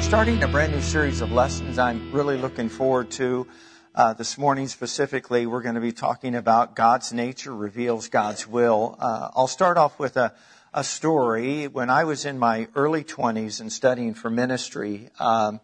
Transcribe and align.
we're 0.00 0.06
starting 0.06 0.42
a 0.42 0.48
brand 0.48 0.72
new 0.72 0.80
series 0.80 1.20
of 1.20 1.30
lessons 1.30 1.78
I'm 1.78 2.10
really 2.10 2.38
looking 2.38 2.70
forward 2.70 3.10
to. 3.12 3.46
Uh, 3.94 4.14
this 4.14 4.38
morning 4.38 4.66
specifically, 4.66 5.44
we're 5.44 5.60
going 5.60 5.74
to 5.74 5.80
be 5.82 5.92
talking 5.92 6.34
about 6.34 6.74
God's 6.74 7.12
nature 7.12 7.54
reveals 7.54 8.08
God's 8.08 8.48
will. 8.48 8.96
Uh, 8.98 9.28
I'll 9.36 9.46
start 9.46 9.76
off 9.76 9.98
with 9.98 10.16
a, 10.16 10.32
a, 10.72 10.82
story. 10.84 11.68
When 11.68 11.90
I 11.90 12.04
was 12.04 12.24
in 12.24 12.38
my 12.38 12.68
early 12.74 13.04
20s 13.04 13.60
and 13.60 13.70
studying 13.70 14.14
for 14.14 14.30
ministry, 14.30 15.10
um, 15.18 15.60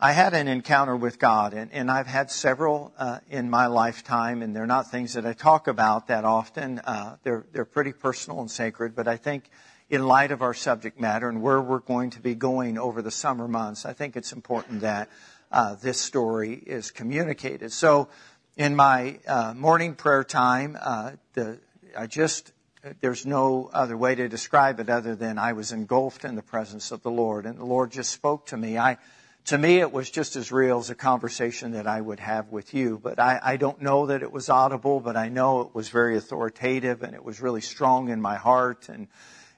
I 0.00 0.12
had 0.12 0.32
an 0.32 0.48
encounter 0.48 0.96
with 0.96 1.18
God, 1.18 1.52
and, 1.52 1.70
and 1.70 1.90
I've 1.90 2.06
had 2.06 2.30
several 2.30 2.94
uh, 2.98 3.18
in 3.28 3.50
my 3.50 3.66
lifetime, 3.66 4.40
and 4.40 4.56
they're 4.56 4.66
not 4.66 4.90
things 4.90 5.12
that 5.12 5.26
I 5.26 5.34
talk 5.34 5.68
about 5.68 6.06
that 6.06 6.24
often. 6.24 6.78
Uh, 6.78 7.16
they're 7.24 7.44
they're 7.52 7.66
pretty 7.66 7.92
personal 7.92 8.40
and 8.40 8.50
sacred, 8.50 8.96
but 8.96 9.06
I 9.06 9.18
think 9.18 9.50
in 9.88 10.06
light 10.06 10.32
of 10.32 10.42
our 10.42 10.54
subject 10.54 10.98
matter 10.98 11.28
and 11.28 11.42
where 11.42 11.60
we're 11.60 11.78
going 11.78 12.10
to 12.10 12.20
be 12.20 12.34
going 12.34 12.78
over 12.78 13.02
the 13.02 13.10
summer 13.10 13.46
months, 13.46 13.86
I 13.86 13.92
think 13.92 14.16
it's 14.16 14.32
important 14.32 14.80
that 14.80 15.08
uh, 15.52 15.76
this 15.76 16.00
story 16.00 16.54
is 16.54 16.90
communicated. 16.90 17.72
So, 17.72 18.08
in 18.56 18.74
my 18.74 19.18
uh, 19.28 19.52
morning 19.54 19.94
prayer 19.94 20.24
time, 20.24 20.76
uh, 20.80 21.12
the, 21.34 21.58
I 21.96 22.06
just 22.06 22.52
there's 23.00 23.26
no 23.26 23.68
other 23.72 23.96
way 23.96 24.14
to 24.14 24.28
describe 24.28 24.80
it 24.80 24.88
other 24.88 25.14
than 25.14 25.38
I 25.38 25.52
was 25.52 25.72
engulfed 25.72 26.24
in 26.24 26.36
the 26.36 26.42
presence 26.42 26.90
of 26.90 27.02
the 27.02 27.10
Lord, 27.10 27.46
and 27.46 27.58
the 27.58 27.64
Lord 27.64 27.90
just 27.90 28.10
spoke 28.10 28.46
to 28.46 28.56
me. 28.56 28.78
I 28.78 28.98
to 29.46 29.58
me, 29.58 29.78
it 29.78 29.92
was 29.92 30.10
just 30.10 30.34
as 30.34 30.50
real 30.50 30.78
as 30.80 30.90
a 30.90 30.96
conversation 30.96 31.72
that 31.72 31.86
I 31.86 32.00
would 32.00 32.18
have 32.18 32.50
with 32.50 32.74
you. 32.74 32.98
But 33.00 33.20
I, 33.20 33.38
I, 33.40 33.56
don't 33.56 33.80
know 33.80 34.06
that 34.06 34.24
it 34.24 34.32
was 34.32 34.48
audible, 34.50 34.98
but 34.98 35.16
I 35.16 35.28
know 35.28 35.60
it 35.60 35.72
was 35.72 35.88
very 35.88 36.16
authoritative 36.16 37.04
and 37.04 37.14
it 37.14 37.24
was 37.24 37.40
really 37.40 37.60
strong 37.60 38.08
in 38.08 38.20
my 38.20 38.34
heart. 38.34 38.88
And 38.88 39.06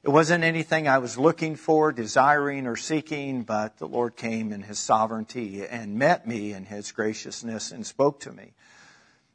it 0.04 0.10
wasn't 0.10 0.44
anything 0.44 0.86
I 0.86 0.98
was 0.98 1.18
looking 1.18 1.56
for, 1.56 1.90
desiring, 1.90 2.66
or 2.66 2.76
seeking, 2.76 3.42
but 3.42 3.78
the 3.78 3.88
Lord 3.88 4.16
came 4.16 4.52
in 4.52 4.62
His 4.62 4.78
sovereignty 4.78 5.66
and 5.66 5.98
met 5.98 6.26
me 6.26 6.52
in 6.52 6.64
His 6.64 6.92
graciousness 6.92 7.72
and 7.72 7.84
spoke 7.84 8.20
to 8.20 8.32
me. 8.32 8.52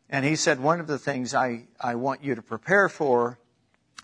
And 0.09 0.23
He 0.23 0.37
said, 0.37 0.61
One 0.61 0.79
of 0.79 0.87
the 0.87 0.97
things 0.97 1.35
I, 1.35 1.65
I 1.81 1.95
want 1.95 2.23
you 2.23 2.35
to 2.35 2.41
prepare 2.41 2.87
for 2.87 3.39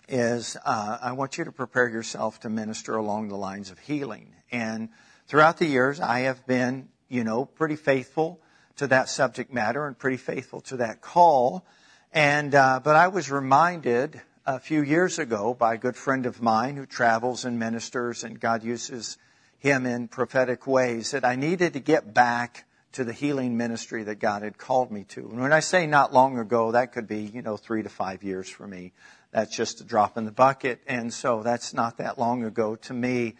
is 0.06 0.56
uh, 0.64 0.98
I 1.00 1.12
want 1.12 1.38
you 1.38 1.44
to 1.44 1.52
prepare 1.52 1.88
yourself 1.88 2.40
to 2.40 2.50
minister 2.50 2.96
along 2.96 3.28
the 3.28 3.36
lines 3.36 3.70
of 3.70 3.78
healing. 3.78 4.34
And 4.52 4.90
throughout 5.28 5.56
the 5.56 5.66
years, 5.66 5.98
I 5.98 6.20
have 6.20 6.46
been, 6.46 6.88
you 7.08 7.24
know, 7.24 7.46
pretty 7.46 7.76
faithful 7.76 8.40
to 8.76 8.86
that 8.88 9.08
subject 9.08 9.52
matter 9.52 9.86
and 9.86 9.98
pretty 9.98 10.16
faithful 10.18 10.60
to 10.62 10.78
that 10.78 11.00
call. 11.00 11.64
And, 12.12 12.54
uh, 12.54 12.80
but 12.82 12.96
I 12.96 13.08
was 13.08 13.30
reminded 13.30 14.20
a 14.46 14.58
few 14.58 14.82
years 14.82 15.18
ago 15.18 15.54
by 15.54 15.74
a 15.74 15.78
good 15.78 15.96
friend 15.96 16.26
of 16.26 16.40
mine 16.40 16.76
who 16.76 16.86
travels 16.86 17.44
and 17.44 17.58
ministers, 17.58 18.24
and 18.24 18.40
God 18.40 18.62
uses 18.62 19.18
him 19.58 19.84
in 19.84 20.08
prophetic 20.08 20.66
ways, 20.66 21.10
that 21.10 21.24
I 21.24 21.36
needed 21.36 21.74
to 21.74 21.80
get 21.80 22.14
back 22.14 22.64
to 22.92 23.04
the 23.04 23.12
healing 23.12 23.56
ministry 23.56 24.02
that 24.04 24.18
God 24.18 24.42
had 24.42 24.58
called 24.58 24.90
me 24.90 25.04
to. 25.10 25.20
And 25.20 25.40
when 25.40 25.52
I 25.52 25.60
say 25.60 25.86
not 25.86 26.12
long 26.12 26.38
ago, 26.38 26.72
that 26.72 26.92
could 26.92 27.06
be, 27.06 27.20
you 27.20 27.42
know, 27.42 27.56
three 27.56 27.82
to 27.82 27.88
five 27.88 28.24
years 28.24 28.48
for 28.48 28.66
me. 28.66 28.92
That's 29.30 29.54
just 29.54 29.80
a 29.80 29.84
drop 29.84 30.16
in 30.18 30.24
the 30.24 30.32
bucket. 30.32 30.80
And 30.86 31.12
so 31.12 31.42
that's 31.42 31.72
not 31.72 31.98
that 31.98 32.18
long 32.18 32.42
ago 32.42 32.76
to 32.76 32.94
me. 32.94 33.36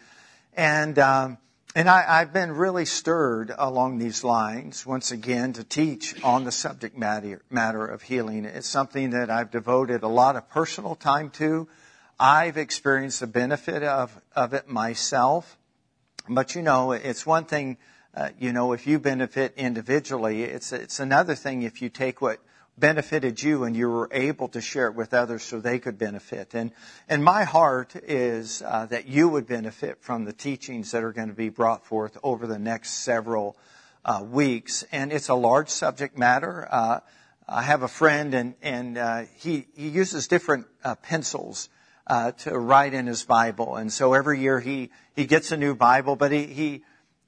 And, 0.55 0.99
um, 0.99 1.39
and 1.75 1.89
I, 1.89 2.19
have 2.19 2.33
been 2.33 2.51
really 2.53 2.85
stirred 2.85 3.53
along 3.57 3.99
these 3.99 4.25
lines, 4.25 4.85
once 4.85 5.13
again, 5.13 5.53
to 5.53 5.63
teach 5.63 6.21
on 6.25 6.43
the 6.43 6.51
subject 6.51 6.99
matter, 6.99 7.43
matter 7.49 7.87
of 7.87 8.03
healing. 8.03 8.45
It's 8.45 8.67
something 8.67 9.11
that 9.11 9.31
I've 9.31 9.53
devoted 9.53 10.03
a 10.03 10.09
lot 10.09 10.35
of 10.35 10.49
personal 10.51 10.97
time 10.97 11.31
to. 11.31 11.69
I've 12.19 12.57
experienced 12.57 13.21
the 13.21 13.29
benefit 13.29 13.85
of, 13.85 14.21
of 14.35 14.53
it 14.53 14.69
myself. 14.69 15.57
But 16.29 16.57
you 16.57 16.63
know, 16.63 16.91
it's 16.91 17.25
one 17.25 17.45
thing, 17.45 17.77
uh, 18.17 18.31
you 18.39 18.53
know, 18.53 18.73
if 18.73 18.89
you 18.89 18.99
benefit 18.99 19.55
individually, 19.57 20.43
it's, 20.43 20.73
it's 20.73 20.99
another 20.99 21.37
thing 21.37 21.63
if 21.63 21.81
you 21.81 21.89
take 21.89 22.21
what 22.21 22.41
benefited 22.81 23.43
you 23.43 23.65
and 23.65 23.77
you 23.77 23.89
were 23.89 24.09
able 24.11 24.49
to 24.49 24.61
share 24.61 24.87
it 24.87 24.95
with 24.95 25.15
others 25.15 25.43
so 25.43 25.61
they 25.61 25.79
could 25.79 25.99
benefit. 25.99 26.55
And, 26.55 26.73
and 27.09 27.23
my 27.23 27.45
heart 27.45 27.95
is 27.95 28.63
uh, 28.63 28.87
that 28.87 29.07
you 29.07 29.29
would 29.29 29.47
benefit 29.47 30.03
from 30.03 30.25
the 30.25 30.33
teachings 30.33 30.91
that 30.93 31.05
are 31.05 31.13
going 31.13 31.29
to 31.29 31.35
be 31.35 31.51
brought 31.51 31.87
forth 31.87 32.17
over 32.23 32.47
the 32.47 32.59
next 32.59 32.91
several 33.05 33.57
uh, 34.05 34.25
weeks. 34.29 34.85
And 34.91 35.13
it's 35.13 35.29
a 35.29 35.35
large 35.35 35.69
subject 35.69 36.17
matter. 36.19 36.67
Uh, 36.71 37.01
I 37.47 37.63
have 37.63 37.83
a 37.83 37.89
friend 37.89 38.35
and, 38.35 38.55
and 38.63 38.97
uh, 38.97 39.23
he, 39.37 39.67
he 39.77 39.89
uses 39.89 40.27
different 40.29 40.67
uh, 40.83 40.95
pencils 40.95 41.69
uh, 42.07 42.33
to 42.33 42.59
write 42.59 42.95
in 42.95 43.07
his 43.07 43.25
Bible. 43.25 43.77
And 43.77 43.93
so 43.93 44.15
every 44.15 44.41
year 44.41 44.59
he, 44.59 44.91
he 45.15 45.27
gets 45.27 45.53
a 45.53 45.57
new 45.57 45.75
Bible, 45.75 46.17
but 46.17 46.33
he, 46.33 46.47
he 46.47 46.83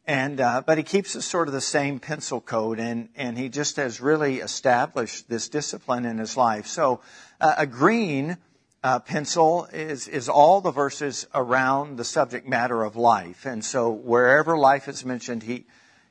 and, 0.07 0.41
uh, 0.41 0.63
but 0.67 0.79
he 0.79 0.85
keeps 0.85 1.15
it 1.15 1.23
sort 1.23 1.49
of 1.49 1.55
the 1.55 1.61
same 1.61 2.01
pencil 2.01 2.41
code 2.41 2.81
and, 2.81 3.09
and 3.15 3.39
he 3.39 3.49
just 3.49 3.77
has 3.77 4.01
really 4.01 4.41
established 4.41 5.29
this 5.29 5.49
discipline 5.49 6.05
in 6.05 6.19
his 6.19 6.37
life. 6.37 6.67
So, 6.67 7.01
uh, 7.41 7.55
a 7.59 7.67
green, 7.67 8.37
uh, 8.85 8.99
pencil 8.99 9.69
is, 9.73 10.09
is 10.09 10.29
all 10.29 10.61
the 10.61 10.73
verses 10.73 11.27
around 11.35 11.97
the 11.97 12.05
subject 12.05 12.49
matter 12.49 12.83
of 12.83 12.97
life. 12.97 13.47
And 13.47 13.65
so 13.65 13.91
wherever 13.91 14.59
life 14.59 14.89
is 14.89 15.05
mentioned, 15.05 15.45
he, 15.45 15.67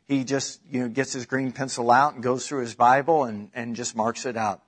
he 0.07 0.23
just, 0.23 0.61
you 0.69 0.81
know, 0.81 0.87
gets 0.87 1.13
his 1.13 1.25
green 1.25 1.51
pencil 1.51 1.91
out 1.91 2.13
and 2.13 2.23
goes 2.23 2.47
through 2.47 2.61
his 2.61 2.75
Bible 2.75 3.25
and, 3.25 3.49
and 3.53 3.75
just 3.75 3.95
marks 3.95 4.25
it 4.25 4.37
out. 4.37 4.61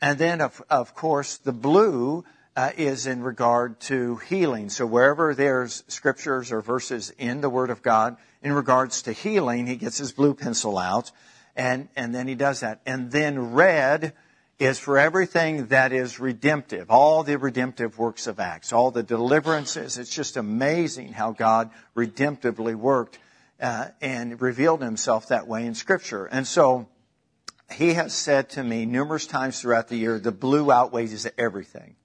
And 0.00 0.18
then, 0.18 0.40
of, 0.40 0.60
of 0.68 0.94
course, 0.94 1.38
the 1.38 1.52
blue 1.52 2.24
uh, 2.56 2.70
is 2.76 3.06
in 3.06 3.22
regard 3.22 3.80
to 3.80 4.16
healing. 4.16 4.68
So 4.68 4.86
wherever 4.86 5.34
there's 5.34 5.84
scriptures 5.88 6.52
or 6.52 6.60
verses 6.60 7.10
in 7.18 7.40
the 7.40 7.50
Word 7.50 7.70
of 7.70 7.82
God 7.82 8.16
in 8.44 8.52
regards 8.52 9.02
to 9.02 9.12
healing, 9.12 9.66
he 9.66 9.76
gets 9.76 9.98
his 9.98 10.12
blue 10.12 10.34
pencil 10.34 10.78
out 10.78 11.10
and, 11.56 11.88
and 11.96 12.14
then 12.14 12.28
he 12.28 12.34
does 12.34 12.60
that. 12.60 12.80
And 12.84 13.10
then 13.10 13.52
red 13.52 14.12
is 14.58 14.78
for 14.78 14.98
everything 14.98 15.66
that 15.66 15.92
is 15.92 16.20
redemptive, 16.20 16.90
all 16.90 17.22
the 17.24 17.38
redemptive 17.38 17.98
works 17.98 18.26
of 18.26 18.38
Acts, 18.38 18.72
all 18.72 18.90
the 18.90 19.02
deliverances. 19.02 19.98
It's 19.98 20.14
just 20.14 20.36
amazing 20.36 21.12
how 21.12 21.32
God 21.32 21.70
redemptively 21.96 22.74
worked 22.74 23.18
uh, 23.60 23.88
and 24.00 24.40
revealed 24.40 24.82
himself 24.82 25.28
that 25.28 25.48
way 25.48 25.66
in 25.66 25.74
Scripture. 25.74 26.26
And 26.26 26.46
so 26.46 26.88
he 27.72 27.94
has 27.94 28.12
said 28.12 28.50
to 28.50 28.62
me 28.62 28.84
numerous 28.84 29.26
times 29.26 29.60
throughout 29.60 29.88
the 29.88 29.96
year, 29.96 30.18
the 30.18 30.32
blue 30.32 30.70
outweighs 30.70 31.26
everything. 31.38 31.96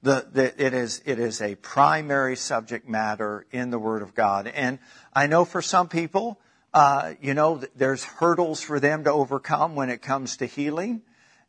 The, 0.00 0.28
the, 0.32 0.64
it 0.64 0.74
is 0.74 1.02
it 1.06 1.18
is 1.18 1.42
a 1.42 1.56
primary 1.56 2.36
subject 2.36 2.88
matter 2.88 3.44
in 3.50 3.70
the 3.70 3.80
Word 3.80 4.02
of 4.02 4.14
God, 4.14 4.46
and 4.46 4.78
I 5.18 5.26
know 5.26 5.44
for 5.44 5.62
some 5.62 5.88
people, 5.88 6.38
uh, 6.72 7.14
you 7.20 7.34
know, 7.34 7.60
there's 7.74 8.04
hurdles 8.04 8.62
for 8.62 8.78
them 8.78 9.02
to 9.02 9.10
overcome 9.10 9.74
when 9.74 9.90
it 9.90 10.00
comes 10.00 10.36
to 10.36 10.46
healing, 10.46 11.02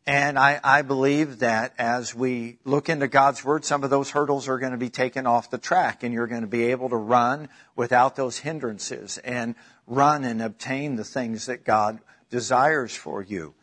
and 0.08 0.40
I, 0.40 0.60
I 0.64 0.82
believe 0.82 1.38
that 1.40 1.76
as 1.78 2.16
we 2.16 2.58
look 2.66 2.90
into 2.90 3.08
God's 3.08 3.46
Word, 3.46 3.64
some 3.64 3.84
of 3.84 3.92
those 3.92 4.10
hurdles 4.10 4.48
are 4.48 4.58
going 4.58 4.72
to 4.72 4.80
be 4.80 4.90
taken 4.90 5.28
off 5.28 5.52
the 5.52 5.60
track, 5.60 6.02
and 6.02 6.12
you're 6.12 6.26
going 6.26 6.42
to 6.42 6.48
be 6.48 6.72
able 6.72 6.90
to 6.90 6.96
run 6.96 7.48
without 7.76 8.16
those 8.16 8.40
hindrances 8.40 9.20
and 9.20 9.54
run 9.86 10.24
and 10.24 10.42
obtain 10.42 10.96
the 10.96 11.04
things 11.04 11.46
that 11.46 11.64
God 11.64 12.00
desires 12.32 12.96
for 12.96 13.22
you. 13.22 13.54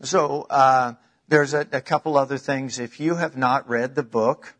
So. 0.00 0.46
Uh, 0.48 0.94
there's 1.28 1.54
a, 1.54 1.64
a, 1.70 1.80
couple 1.80 2.18
other 2.18 2.38
things. 2.38 2.80
If 2.80 2.98
you 2.98 3.14
have 3.14 3.36
not 3.36 3.68
read 3.68 3.94
the 3.94 4.02
book, 4.02 4.52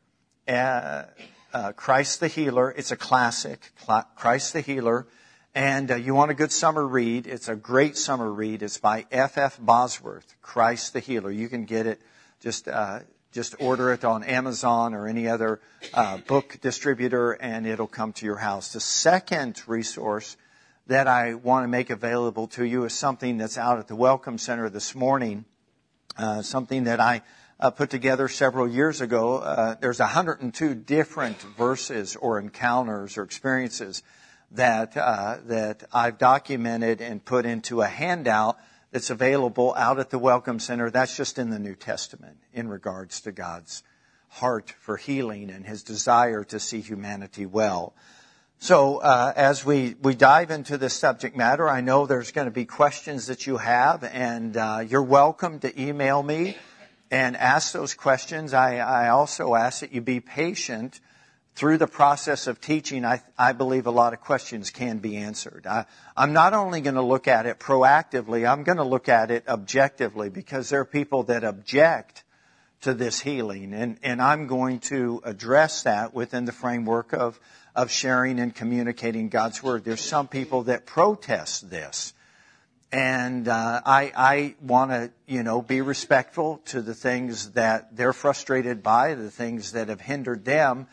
uh, 0.47 1.03
uh, 1.53 1.73
Christ 1.73 2.21
the 2.21 2.29
Healer, 2.29 2.71
it's 2.71 2.91
a 2.91 2.97
classic, 2.97 3.73
Christ 4.17 4.53
the 4.53 4.61
Healer, 4.61 5.07
and 5.55 5.91
uh, 5.91 5.97
you 5.97 6.15
want 6.15 6.31
a 6.31 6.35
good 6.35 6.53
summer 6.53 6.87
read, 6.87 7.27
it's 7.27 7.49
a 7.49 7.57
great 7.57 7.97
summer 7.97 8.31
read. 8.31 8.63
It's 8.63 8.79
by 8.79 9.07
F. 9.11 9.37
F. 9.37 9.59
Bosworth, 9.61 10.37
Christ 10.43 10.93
the 10.93 11.01
Healer. 11.01 11.31
You 11.31 11.49
can 11.49 11.65
get 11.65 11.87
it, 11.87 12.01
just, 12.41 12.69
uh, 12.69 13.01
just 13.33 13.57
order 13.59 13.93
it 13.93 14.05
on 14.05 14.23
Amazon 14.23 14.95
or 14.95 15.09
any 15.09 15.27
other 15.27 15.61
uh, 15.93 16.19
book 16.19 16.59
distributor 16.61 17.33
and 17.33 17.67
it'll 17.67 17.89
come 17.89 18.13
to 18.15 18.27
your 18.27 18.37
house. 18.37 18.73
The 18.73 18.81
second 18.81 19.61
resource 19.67 20.37
that 20.87 21.09
I 21.09 21.35
want 21.35 21.65
to 21.65 21.69
make 21.69 21.91
available 21.91 22.47
to 22.49 22.65
you 22.65 22.85
is 22.85 22.95
something 22.95 23.39
that's 23.39 23.59
out 23.59 23.79
at 23.79 23.89
the 23.89 23.97
Welcome 23.97 24.39
Center 24.39 24.69
this 24.69 24.95
morning 24.95 25.45
uh, 26.17 26.43
something 26.43 26.85
that 26.85 27.01
I 27.01 27.23
uh, 27.61 27.71
put 27.71 27.91
together 27.91 28.27
several 28.27 28.67
years 28.67 29.01
ago. 29.01 29.37
Uh, 29.37 29.75
there's 29.81 30.01
102 30.01 30.75
different 30.75 31.41
verses 31.59 32.17
or 32.17 32.39
encounters 32.39 33.19
or 33.19 33.23
experiences 33.23 34.03
that 34.53 34.97
uh, 34.97 35.37
that 35.47 35.85
I've 35.93 36.19
documented 36.19 37.01
and 37.01 37.25
put 37.25 37.47
into 37.47 37.83
a 37.83 37.87
handout 37.87 38.59
that's 38.91 39.11
available 39.11 39.75
out 39.77 40.01
at 40.01 40.11
the 40.11 40.19
Welcome 40.19 40.59
Center. 40.59 40.91
That's 40.91 41.17
just 41.17 41.39
in 41.39 41.51
the 41.51 41.59
New 41.59 41.77
Testament 41.77 42.39
in 42.53 42.67
regards 42.69 43.21
to 43.23 43.33
God's 43.33 43.83
heart 44.29 44.75
for 44.81 44.97
healing 44.97 45.51
and 45.51 45.65
His 45.65 45.83
desire 45.83 46.43
to 46.45 46.59
see 46.59 46.81
humanity 46.81 47.47
well. 47.47 47.95
So 48.59 48.99
uh, 48.99 49.33
as 49.37 49.65
we, 49.65 49.95
we 50.03 50.15
dive 50.15 50.51
into 50.51 50.77
this 50.77 50.93
subject 50.93 51.35
matter, 51.35 51.67
I 51.69 51.81
know 51.81 52.05
there's 52.05 52.31
going 52.31 52.47
to 52.47 52.51
be 52.51 52.67
questions 52.67 53.29
that 53.29 53.47
you 53.47 53.57
have, 53.57 54.05
and 54.05 54.55
uh, 54.55 54.85
you're 54.87 55.03
welcome 55.03 55.61
to 55.61 55.81
email 55.81 56.23
me 56.23 56.57
and 57.11 57.37
ask 57.37 57.73
those 57.73 57.95
questions. 57.95 58.55
I, 58.55 58.77
I 58.77 59.09
also 59.09 59.55
ask 59.55 59.81
that 59.81 59.93
you 59.93 60.01
be 60.01 60.21
patient 60.21 61.01
through 61.55 61.79
the 61.79 61.87
process 61.87 62.47
of 62.47 62.61
teaching, 62.61 63.05
I, 63.05 63.23
I 63.37 63.53
believe 63.53 63.87
a 63.87 63.91
lot 63.91 64.13
of 64.13 64.21
questions 64.21 64.71
can 64.71 64.99
be 64.99 65.17
answered. 65.17 65.67
I, 65.67 65.87
I'm 66.17 66.33
not 66.33 66.55
only 66.55 66.81
going 66.81 66.95
to 66.95 67.03
look 67.03 67.29
at 67.29 67.45
it 67.45 67.59
proactively, 67.59 68.51
I'm 68.51 68.63
going 68.63 68.79
to 68.79 68.85
look 68.85 69.09
at 69.09 69.31
it 69.31 69.49
objectively 69.49 70.31
because 70.31 70.69
there 70.69 70.81
are 70.81 70.87
people 70.87 71.25
that 71.25 71.45
object 71.45 72.25
to 72.83 72.95
this 72.95 73.21
healing. 73.21 73.75
And, 73.75 73.99
and 74.03 74.23
I'm 74.23 74.47
going 74.47 74.79
to 74.81 75.21
address 75.25 75.83
that 75.83 76.15
within 76.15 76.45
the 76.45 76.53
framework 76.53 77.13
of, 77.13 77.39
of 77.75 77.91
sharing 77.91 78.39
and 78.39 78.55
communicating 78.55 79.29
God's 79.29 79.63
Word. 79.63 79.85
There's 79.85 80.01
some 80.01 80.29
people 80.29 80.63
that 80.63 80.87
protest 80.87 81.69
this. 81.69 82.15
And 82.93 83.47
uh, 83.47 83.83
I, 83.87 84.13
I 84.17 84.55
want 84.61 84.91
to, 84.91 85.11
you 85.27 85.43
know, 85.45 85.63
be 85.63 85.81
respectful 85.81 86.61
to 86.67 86.83
the 86.83 86.95
things 86.95 87.53
that 87.53 87.97
they're 87.97 88.13
frustrated 88.13 88.83
by, 88.83 89.15
the 89.15 89.31
things 89.31 89.73
that 89.73 89.89
have 89.89 90.01
hindered 90.01 90.45
them, 90.45 90.89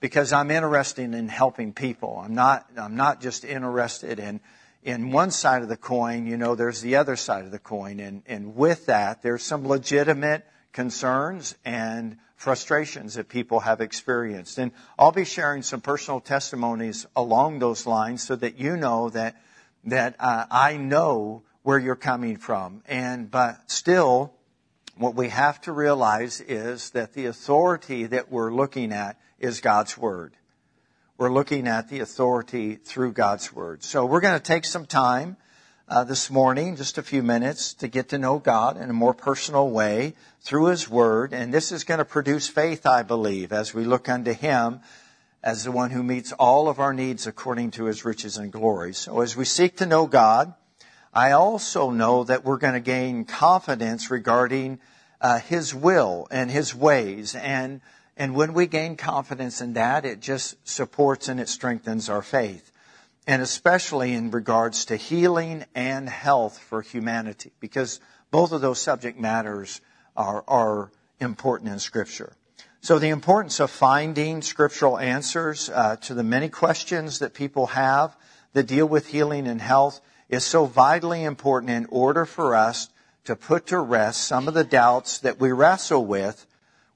because 0.00 0.32
I'm 0.32 0.50
interested 0.50 1.14
in 1.14 1.28
helping 1.28 1.74
people. 1.74 2.22
I'm 2.24 2.34
not, 2.34 2.66
I'm 2.78 2.96
not 2.96 3.20
just 3.20 3.44
interested 3.44 4.18
in, 4.18 4.40
in 4.82 5.12
one 5.12 5.30
side 5.30 5.62
of 5.62 5.68
the 5.68 5.76
coin. 5.76 6.26
You 6.26 6.38
know, 6.38 6.54
there's 6.54 6.80
the 6.80 6.96
other 6.96 7.16
side 7.16 7.44
of 7.44 7.50
the 7.50 7.58
coin, 7.58 8.00
and 8.00 8.22
and 8.26 8.56
with 8.56 8.86
that, 8.86 9.22
there's 9.22 9.42
some 9.42 9.68
legitimate 9.68 10.46
concerns 10.72 11.54
and 11.64 12.16
frustrations 12.34 13.14
that 13.14 13.28
people 13.28 13.60
have 13.60 13.80
experienced. 13.80 14.58
And 14.58 14.72
I'll 14.98 15.12
be 15.12 15.24
sharing 15.24 15.62
some 15.62 15.80
personal 15.80 16.20
testimonies 16.20 17.06
along 17.14 17.60
those 17.60 17.86
lines 17.86 18.22
so 18.22 18.34
that 18.36 18.58
you 18.58 18.76
know 18.76 19.10
that, 19.10 19.36
that 19.84 20.16
uh, 20.18 20.46
I 20.50 20.76
know 20.76 21.42
where 21.62 21.78
you're 21.78 21.96
coming 21.96 22.36
from. 22.36 22.82
And, 22.86 23.30
but 23.30 23.70
still, 23.70 24.32
what 24.96 25.14
we 25.14 25.28
have 25.28 25.60
to 25.62 25.72
realize 25.72 26.40
is 26.40 26.90
that 26.90 27.12
the 27.12 27.26
authority 27.26 28.06
that 28.06 28.30
we're 28.30 28.52
looking 28.52 28.92
at 28.92 29.18
is 29.38 29.60
God's 29.60 29.96
Word. 29.96 30.34
We're 31.18 31.32
looking 31.32 31.68
at 31.68 31.88
the 31.88 32.00
authority 32.00 32.76
through 32.76 33.12
God's 33.12 33.52
Word. 33.52 33.82
So 33.82 34.06
we're 34.06 34.20
going 34.20 34.38
to 34.38 34.44
take 34.44 34.64
some 34.64 34.86
time 34.86 35.36
uh, 35.88 36.04
this 36.04 36.30
morning, 36.30 36.76
just 36.76 36.98
a 36.98 37.02
few 37.02 37.22
minutes, 37.22 37.74
to 37.74 37.88
get 37.88 38.08
to 38.10 38.18
know 38.18 38.38
God 38.38 38.76
in 38.76 38.88
a 38.90 38.94
more 38.94 39.14
personal 39.14 39.70
way 39.70 40.14
through 40.40 40.66
His 40.66 40.88
Word. 40.88 41.32
And 41.32 41.52
this 41.52 41.70
is 41.70 41.84
going 41.84 41.98
to 41.98 42.04
produce 42.04 42.48
faith, 42.48 42.86
I 42.86 43.02
believe, 43.02 43.52
as 43.52 43.74
we 43.74 43.84
look 43.84 44.08
unto 44.08 44.32
Him 44.32 44.80
as 45.42 45.64
the 45.64 45.72
one 45.72 45.90
who 45.90 46.02
meets 46.02 46.32
all 46.32 46.68
of 46.68 46.78
our 46.78 46.92
needs 46.92 47.26
according 47.26 47.72
to 47.72 47.84
His 47.84 48.04
riches 48.04 48.36
and 48.36 48.52
glory. 48.52 48.94
So 48.94 49.20
as 49.20 49.36
we 49.36 49.44
seek 49.44 49.76
to 49.78 49.86
know 49.86 50.06
God, 50.06 50.54
I 51.12 51.32
also 51.32 51.90
know 51.90 52.24
that 52.24 52.44
we're 52.44 52.58
going 52.58 52.74
to 52.74 52.80
gain 52.80 53.24
confidence 53.24 54.10
regarding 54.10 54.78
uh, 55.20 55.38
His 55.38 55.74
will 55.74 56.26
and 56.30 56.50
His 56.50 56.74
ways. 56.74 57.34
And, 57.34 57.80
and 58.16 58.34
when 58.34 58.54
we 58.54 58.66
gain 58.66 58.96
confidence 58.96 59.60
in 59.60 59.72
that, 59.74 60.04
it 60.04 60.20
just 60.20 60.56
supports 60.68 61.28
and 61.28 61.40
it 61.40 61.48
strengthens 61.48 62.08
our 62.08 62.22
faith 62.22 62.72
and 63.26 63.40
especially 63.40 64.12
in 64.14 64.30
regards 64.30 64.86
to 64.86 64.96
healing 64.96 65.64
and 65.74 66.08
health 66.08 66.58
for 66.58 66.82
humanity, 66.82 67.52
because 67.60 68.00
both 68.30 68.52
of 68.52 68.60
those 68.60 68.80
subject 68.80 69.18
matters 69.18 69.80
are, 70.16 70.44
are 70.48 70.90
important 71.20 71.70
in 71.70 71.78
Scripture. 71.78 72.32
So 72.82 72.98
the 72.98 73.10
importance 73.10 73.60
of 73.60 73.70
finding 73.70 74.42
scriptural 74.42 74.98
answers 74.98 75.70
uh, 75.70 75.96
to 76.02 76.14
the 76.14 76.24
many 76.24 76.48
questions 76.48 77.20
that 77.20 77.32
people 77.32 77.68
have 77.68 78.16
that 78.54 78.66
deal 78.66 78.86
with 78.86 79.06
healing 79.06 79.46
and 79.46 79.60
health 79.60 80.00
is 80.28 80.44
so 80.44 80.66
vitally 80.66 81.22
important 81.22 81.70
in 81.70 81.86
order 81.90 82.24
for 82.26 82.56
us 82.56 82.88
to 83.24 83.36
put 83.36 83.66
to 83.68 83.78
rest 83.78 84.22
some 84.22 84.48
of 84.48 84.54
the 84.54 84.64
doubts 84.64 85.20
that 85.20 85.38
we 85.38 85.52
wrestle 85.52 86.04
with 86.04 86.44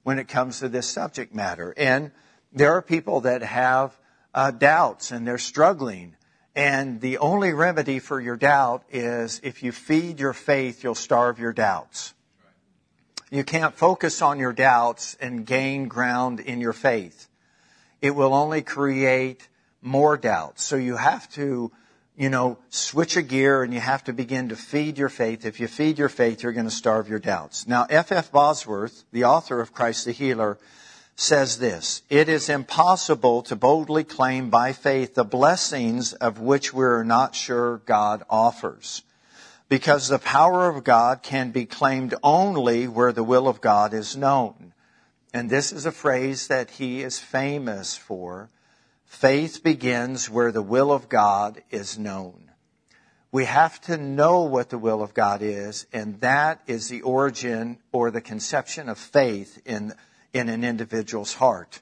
when 0.03 0.19
it 0.19 0.27
comes 0.27 0.59
to 0.59 0.67
this 0.67 0.87
subject 0.87 1.33
matter. 1.33 1.73
And 1.77 2.11
there 2.51 2.73
are 2.73 2.81
people 2.81 3.21
that 3.21 3.41
have 3.41 3.97
uh, 4.33 4.51
doubts 4.51 5.11
and 5.11 5.25
they're 5.25 5.37
struggling 5.37 6.17
and 6.57 6.99
the 7.01 7.19
only 7.19 7.53
remedy 7.53 7.99
for 7.99 8.19
your 8.19 8.35
doubt 8.35 8.83
is 8.89 9.39
if 9.43 9.61
you 9.61 9.71
feed 9.71 10.19
your 10.19 10.33
faith, 10.33 10.83
you'll 10.83 10.95
starve 10.95 11.37
your 11.37 11.53
doubts. 11.53 12.15
You 13.29 13.43
can't 13.43 13.75
focus 13.75 14.21
on 14.21 14.39
your 14.39 14.53
doubts 14.53 15.17
and 15.19 15.45
gain 15.45 15.87
ground 15.87 16.39
in 16.39 16.61
your 16.61 16.73
faith. 16.73 17.27
It 18.01 18.11
will 18.11 18.33
only 18.33 18.61
create 18.61 19.47
more 19.81 20.15
doubts. 20.15 20.63
So 20.63 20.77
you 20.77 20.95
have 20.95 21.29
to, 21.33 21.71
you 22.15 22.29
know, 22.29 22.57
switch 22.69 23.17
a 23.17 23.21
gear 23.21 23.63
and 23.63 23.73
you 23.73 23.81
have 23.81 24.03
to 24.05 24.13
begin 24.13 24.49
to 24.49 24.55
feed 24.55 24.97
your 24.97 25.09
faith. 25.09 25.45
If 25.45 25.59
you 25.59 25.67
feed 25.67 25.99
your 25.99 26.09
faith, 26.09 26.41
you're 26.41 26.53
going 26.53 26.69
to 26.69 26.71
starve 26.71 27.09
your 27.09 27.19
doubts. 27.19 27.67
Now, 27.67 27.85
F. 27.89 28.11
F. 28.11 28.31
Bosworth, 28.31 29.03
the 29.11 29.25
author 29.25 29.59
of 29.59 29.73
Christ 29.73 30.05
the 30.05 30.11
Healer, 30.11 30.57
says 31.17 31.57
this 31.57 32.03
It 32.09 32.29
is 32.29 32.47
impossible 32.47 33.41
to 33.43 33.55
boldly 33.57 34.05
claim 34.05 34.49
by 34.49 34.71
faith 34.71 35.15
the 35.15 35.25
blessings 35.25 36.13
of 36.13 36.39
which 36.39 36.73
we're 36.73 37.03
not 37.03 37.35
sure 37.35 37.81
God 37.85 38.23
offers. 38.29 39.01
Because 39.69 40.07
the 40.07 40.19
power 40.19 40.69
of 40.69 40.83
God 40.83 41.23
can 41.23 41.51
be 41.51 41.65
claimed 41.65 42.15
only 42.23 42.87
where 42.87 43.11
the 43.11 43.23
will 43.23 43.47
of 43.47 43.61
God 43.61 43.93
is 43.93 44.15
known. 44.15 44.73
And 45.33 45.49
this 45.49 45.71
is 45.71 45.85
a 45.85 45.91
phrase 45.91 46.47
that 46.47 46.71
he 46.71 47.01
is 47.01 47.19
famous 47.19 47.97
for. 47.97 48.49
Faith 49.05 49.63
begins 49.63 50.29
where 50.29 50.51
the 50.51 50.61
will 50.61 50.91
of 50.91 51.09
God 51.09 51.61
is 51.69 51.97
known. 51.97 52.51
We 53.31 53.45
have 53.45 53.81
to 53.81 53.97
know 53.97 54.41
what 54.43 54.69
the 54.69 54.77
will 54.77 55.03
of 55.03 55.13
God 55.13 55.41
is, 55.41 55.85
and 55.91 56.21
that 56.21 56.61
is 56.65 56.87
the 56.87 57.01
origin 57.01 57.77
or 57.91 58.09
the 58.09 58.21
conception 58.21 58.87
of 58.87 58.97
faith 58.97 59.61
in 59.65 59.93
in 60.33 60.49
an 60.49 60.63
individual's 60.63 61.33
heart. 61.33 61.81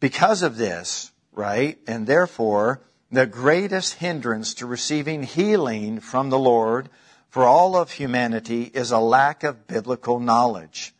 Because 0.00 0.42
of 0.42 0.56
this, 0.56 1.12
right, 1.32 1.78
and 1.86 2.06
therefore, 2.06 2.80
the 3.12 3.26
greatest 3.26 3.94
hindrance 3.94 4.54
to 4.54 4.66
receiving 4.66 5.22
healing 5.22 6.00
from 6.00 6.30
the 6.30 6.38
Lord 6.38 6.88
for 7.28 7.44
all 7.44 7.76
of 7.76 7.92
humanity 7.92 8.64
is 8.74 8.90
a 8.90 8.98
lack 8.98 9.44
of 9.44 9.66
biblical 9.66 10.18
knowledge. 10.18 10.94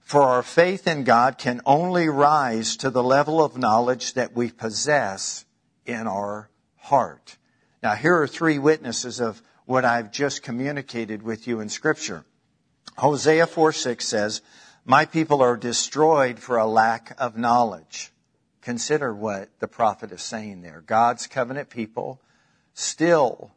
For 0.00 0.22
our 0.22 0.42
faith 0.42 0.86
in 0.86 1.04
God 1.04 1.38
can 1.38 1.60
only 1.64 2.08
rise 2.08 2.76
to 2.78 2.90
the 2.90 3.02
level 3.02 3.44
of 3.44 3.56
knowledge 3.56 4.14
that 4.14 4.34
we 4.34 4.50
possess 4.50 5.44
in 5.86 6.06
our 6.06 6.48
heart. 6.76 7.36
Now, 7.82 7.94
here 7.94 8.20
are 8.20 8.26
three 8.26 8.58
witnesses 8.58 9.20
of 9.20 9.40
what 9.66 9.84
I've 9.84 10.10
just 10.10 10.42
communicated 10.42 11.22
with 11.22 11.46
you 11.46 11.60
in 11.60 11.68
Scripture. 11.68 12.24
Hosea 12.96 13.46
4 13.46 13.72
6 13.72 14.06
says, 14.06 14.42
my 14.84 15.06
people 15.06 15.40
are 15.40 15.56
destroyed 15.56 16.38
for 16.38 16.58
a 16.58 16.66
lack 16.66 17.14
of 17.18 17.38
knowledge. 17.38 18.12
Consider 18.64 19.14
what 19.14 19.50
the 19.60 19.68
prophet 19.68 20.10
is 20.10 20.22
saying 20.22 20.62
there. 20.62 20.82
God's 20.86 21.26
covenant 21.26 21.68
people 21.68 22.18
still 22.72 23.50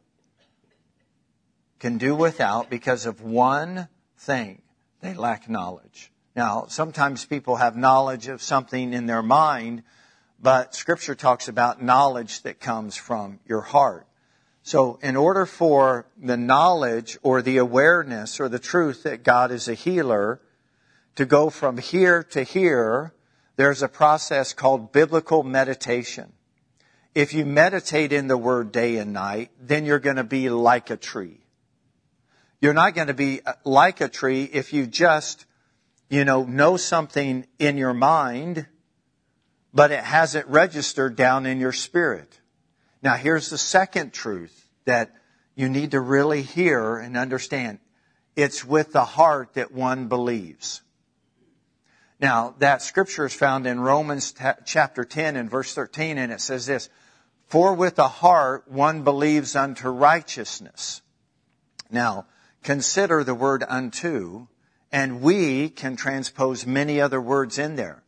can 1.78 1.96
do 1.96 2.14
without 2.14 2.68
because 2.68 3.06
of 3.06 3.22
one 3.22 3.88
thing. 4.18 4.60
They 5.00 5.14
lack 5.14 5.48
knowledge. 5.48 6.12
Now, 6.36 6.66
sometimes 6.68 7.24
people 7.24 7.56
have 7.56 7.74
knowledge 7.74 8.28
of 8.28 8.42
something 8.42 8.92
in 8.92 9.06
their 9.06 9.22
mind, 9.22 9.82
but 10.38 10.74
scripture 10.74 11.14
talks 11.14 11.48
about 11.48 11.82
knowledge 11.82 12.42
that 12.42 12.60
comes 12.60 12.94
from 12.94 13.40
your 13.46 13.62
heart. 13.62 14.06
So 14.62 14.98
in 15.02 15.16
order 15.16 15.46
for 15.46 16.06
the 16.18 16.36
knowledge 16.36 17.16
or 17.22 17.40
the 17.40 17.56
awareness 17.56 18.40
or 18.40 18.50
the 18.50 18.58
truth 18.58 19.04
that 19.04 19.22
God 19.22 19.52
is 19.52 19.68
a 19.68 19.74
healer 19.74 20.42
to 21.16 21.24
go 21.24 21.48
from 21.48 21.78
here 21.78 22.22
to 22.24 22.42
here, 22.42 23.14
there's 23.58 23.82
a 23.82 23.88
process 23.88 24.52
called 24.52 24.92
biblical 24.92 25.42
meditation. 25.42 26.32
If 27.12 27.34
you 27.34 27.44
meditate 27.44 28.12
in 28.12 28.28
the 28.28 28.36
word 28.36 28.70
day 28.70 28.98
and 28.98 29.12
night, 29.12 29.50
then 29.60 29.84
you're 29.84 29.98
going 29.98 30.14
to 30.14 30.22
be 30.22 30.48
like 30.48 30.90
a 30.90 30.96
tree. 30.96 31.40
You're 32.60 32.72
not 32.72 32.94
going 32.94 33.08
to 33.08 33.14
be 33.14 33.40
uh, 33.44 33.54
like 33.64 34.00
a 34.00 34.08
tree 34.08 34.44
if 34.44 34.72
you 34.72 34.86
just, 34.86 35.44
you 36.08 36.24
know, 36.24 36.44
know 36.44 36.76
something 36.76 37.48
in 37.58 37.76
your 37.78 37.94
mind, 37.94 38.64
but 39.74 39.90
it 39.90 40.04
hasn't 40.04 40.46
registered 40.46 41.16
down 41.16 41.44
in 41.44 41.58
your 41.58 41.72
spirit. 41.72 42.38
Now 43.02 43.14
here's 43.14 43.50
the 43.50 43.58
second 43.58 44.12
truth 44.12 44.68
that 44.84 45.10
you 45.56 45.68
need 45.68 45.90
to 45.90 46.00
really 46.00 46.42
hear 46.42 46.96
and 46.96 47.16
understand. 47.16 47.80
It's 48.36 48.64
with 48.64 48.92
the 48.92 49.04
heart 49.04 49.54
that 49.54 49.72
one 49.72 50.06
believes. 50.06 50.80
Now, 52.20 52.54
that 52.58 52.82
scripture 52.82 53.26
is 53.26 53.34
found 53.34 53.66
in 53.66 53.78
Romans 53.78 54.34
chapter 54.64 55.04
10 55.04 55.36
and 55.36 55.48
verse 55.48 55.72
13, 55.72 56.18
and 56.18 56.32
it 56.32 56.40
says 56.40 56.66
this, 56.66 56.88
For 57.46 57.74
with 57.74 57.94
the 57.94 58.08
heart 58.08 58.68
one 58.68 59.04
believes 59.04 59.54
unto 59.54 59.88
righteousness. 59.88 61.00
Now, 61.90 62.26
consider 62.64 63.22
the 63.22 63.36
word 63.36 63.64
unto, 63.66 64.48
and 64.90 65.20
we 65.22 65.68
can 65.68 65.94
transpose 65.94 66.66
many 66.66 67.00
other 67.00 67.20
words 67.20 67.56
in 67.56 67.76
there. 67.76 68.02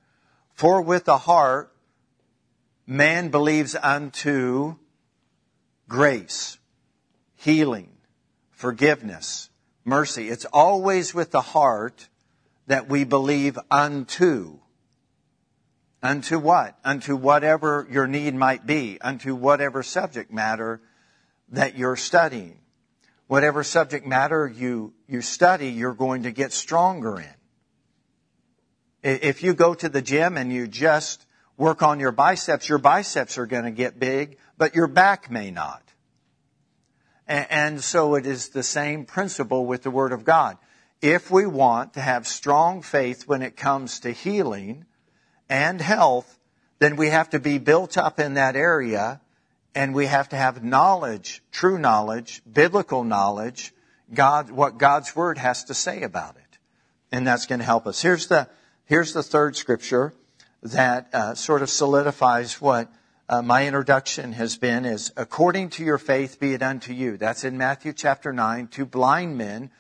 For 0.55 0.83
with 0.83 1.05
the 1.05 1.19
heart 1.19 1.73
man 2.87 3.29
believes 3.29 3.77
unto 3.77 4.75
grace, 5.89 6.59
healing, 7.37 7.93
forgiveness, 8.51 9.51
mercy. 9.85 10.29
It's 10.29 10.45
always 10.47 11.15
with 11.15 11.31
the 11.31 11.41
heart 11.41 12.10
that 12.67 12.89
we 12.89 13.05
believe 13.05 13.59
unto. 13.71 14.59
Unto 16.03 16.39
what? 16.39 16.79
Unto 16.85 17.17
whatever 17.17 17.87
your 17.91 18.07
need 18.07 18.35
might 18.35 18.67
be, 18.67 18.99
unto 19.01 19.35
whatever 19.35 19.83
subject 19.83 20.33
matter 20.33 20.81
that 21.51 21.77
you're 21.77 21.97
studying. 21.97 22.59
Whatever 23.27 23.63
subject 23.63 24.07
matter 24.07 24.49
you, 24.49 24.93
you 25.07 25.21
study, 25.21 25.69
you're 25.69 25.95
going 25.95 26.25
to 26.25 26.33
get 26.33 26.53
stronger 26.53 27.21
in. 27.21 27.35
If 29.03 29.43
you 29.43 29.55
go 29.55 29.75
to 29.75 29.89
the 29.89 30.03
gym 30.03 30.37
and 30.37 30.53
you 30.53 30.67
just 30.67 31.25
work 31.57 31.83
on 31.83 32.01
your 32.01 32.13
biceps, 32.13 32.69
your 32.69 32.79
biceps 32.79 33.39
are 33.39 33.47
going 33.47 33.65
to 33.65 33.71
get 33.71 33.99
big, 33.99 34.39
but 34.59 34.75
your 34.75 34.87
back 34.87 35.31
may 35.31 35.51
not. 35.51 35.83
And 37.27 37.83
so 37.83 38.17
it 38.17 38.27
is 38.27 38.49
the 38.49 38.63
same 38.63 39.05
principle 39.05 39.65
with 39.65 39.83
the 39.85 39.91
Word 39.91 40.13
of 40.13 40.25
God. 40.25 40.59
If 41.03 41.31
we 41.31 41.47
want 41.47 41.95
to 41.95 42.01
have 42.01 42.27
strong 42.27 42.83
faith 42.83 43.27
when 43.27 43.43
it 43.43 43.57
comes 43.57 44.01
to 44.01 44.11
healing 44.11 44.85
and 45.49 45.81
health, 45.81 46.39
then 46.79 46.97
we 46.97 47.09
have 47.09 47.31
to 47.31 47.39
be 47.39 47.59
built 47.59 47.97
up 47.97 48.21
in 48.21 48.35
that 48.35 48.57
area 48.57 49.21
and 49.75 49.95
we 49.95 50.07
have 50.07 50.29
to 50.31 50.37
have 50.37 50.65
knowledge, 50.65 51.43
true 51.53 51.79
knowledge, 51.79 52.43
biblical 52.51 53.05
knowledge, 53.05 53.73
God, 54.13 54.51
what 54.51 54.79
God's 54.79 55.15
Word 55.15 55.39
has 55.39 55.65
to 55.65 55.75
say 55.75 56.03
about 56.03 56.37
it. 56.37 56.59
And 57.13 57.27
that's 57.27 57.47
going 57.47 57.61
to 57.61 57.65
help 57.65 57.87
us. 57.87 58.03
Here's 58.03 58.27
the, 58.27 58.49
here's 58.85 59.13
the 59.13 59.23
third 59.23 59.57
scripture 59.57 60.13
that 60.63 61.09
uh, 61.13 61.35
sort 61.35 61.63
of 61.63 61.71
solidifies 61.71 62.61
what 62.61 62.93
uh, 63.29 63.41
my 63.41 63.67
introduction 63.67 64.33
has 64.33 64.59
been 64.59 64.85
is 64.85 65.13
according 65.17 65.71
to 65.71 65.85
your 65.85 65.99
faith 65.99 66.41
be 66.41 66.53
it 66.53 66.63
unto 66.63 66.93
you. 66.93 67.17
That's 67.17 67.45
in 67.45 67.57
Matthew 67.57 67.93
chapter 67.93 68.33
9. 68.33 68.69
Two 68.69 68.85
blind 68.85 69.39
men 69.39 69.71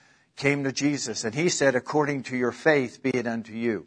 came 0.40 0.64
to 0.64 0.72
Jesus 0.72 1.24
and 1.24 1.34
he 1.34 1.48
said, 1.48 1.74
according 1.74 2.24
to 2.24 2.36
your 2.36 2.50
faith 2.50 3.02
be 3.02 3.10
it 3.10 3.26
unto 3.26 3.52
you. 3.52 3.86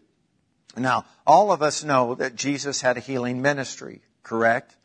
Now, 0.78 1.06
all 1.28 1.52
of 1.52 1.62
us 1.62 1.84
know 1.84 2.16
that 2.16 2.36
Jesus 2.36 2.82
had 2.82 2.96
a 2.96 3.02
healing 3.02 3.42
ministry, 3.42 4.02
correct? 4.24 4.76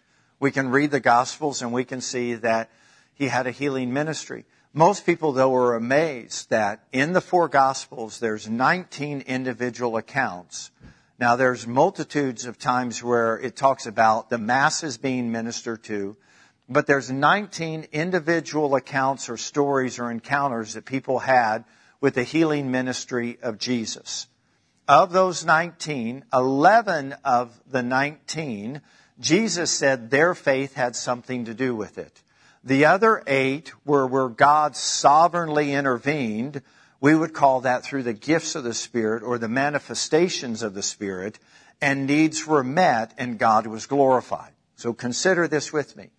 We 0.40 0.50
can 0.50 0.70
read 0.70 0.90
the 0.90 1.00
Gospels 1.00 1.62
and 1.62 1.72
we 1.72 1.84
can 1.84 2.00
see 2.00 2.34
that 2.34 2.70
he 3.14 3.28
had 3.28 3.46
a 3.46 3.52
healing 3.52 3.92
ministry. 3.92 4.44
Most 4.72 5.06
people, 5.06 5.32
though, 5.32 5.54
are 5.54 5.74
amazed 5.74 6.50
that 6.50 6.84
in 6.92 7.12
the 7.12 7.20
four 7.20 7.48
Gospels, 7.48 8.18
there's 8.18 8.48
19 8.48 9.22
individual 9.26 9.96
accounts 9.96 10.70
now 11.18 11.34
there's 11.34 11.66
multitudes 11.66 12.44
of 12.44 12.58
times 12.58 13.02
where 13.02 13.40
it 13.40 13.56
talks 13.56 13.86
about 13.86 14.30
the 14.30 14.38
masses 14.38 14.98
being 14.98 15.32
ministered 15.32 15.82
to, 15.84 16.16
but 16.68 16.86
there's 16.86 17.10
19 17.10 17.88
individual 17.92 18.74
accounts 18.74 19.28
or 19.28 19.36
stories 19.36 19.98
or 19.98 20.10
encounters 20.10 20.74
that 20.74 20.84
people 20.84 21.18
had 21.18 21.64
with 22.00 22.14
the 22.14 22.22
healing 22.22 22.70
ministry 22.70 23.38
of 23.42 23.58
Jesus. 23.58 24.26
Of 24.86 25.12
those 25.12 25.44
19, 25.44 26.24
11 26.32 27.14
of 27.24 27.58
the 27.70 27.82
19, 27.82 28.80
Jesus 29.20 29.70
said 29.70 30.10
their 30.10 30.34
faith 30.34 30.74
had 30.74 30.96
something 30.96 31.46
to 31.46 31.54
do 31.54 31.74
with 31.74 31.98
it. 31.98 32.22
The 32.64 32.86
other 32.86 33.22
eight 33.26 33.72
were 33.84 34.06
where 34.06 34.28
God 34.28 34.76
sovereignly 34.76 35.72
intervened 35.72 36.62
we 37.00 37.14
would 37.14 37.32
call 37.32 37.60
that 37.60 37.84
through 37.84 38.02
the 38.02 38.12
gifts 38.12 38.54
of 38.54 38.64
the 38.64 38.74
Spirit 38.74 39.22
or 39.22 39.38
the 39.38 39.48
manifestations 39.48 40.62
of 40.62 40.74
the 40.74 40.82
Spirit, 40.82 41.38
and 41.80 42.06
needs 42.06 42.46
were 42.46 42.64
met 42.64 43.14
and 43.18 43.38
God 43.38 43.66
was 43.66 43.86
glorified. 43.86 44.52
So 44.76 44.92
consider 44.92 45.46
this 45.46 45.72
with 45.72 45.96
me. 45.96 46.10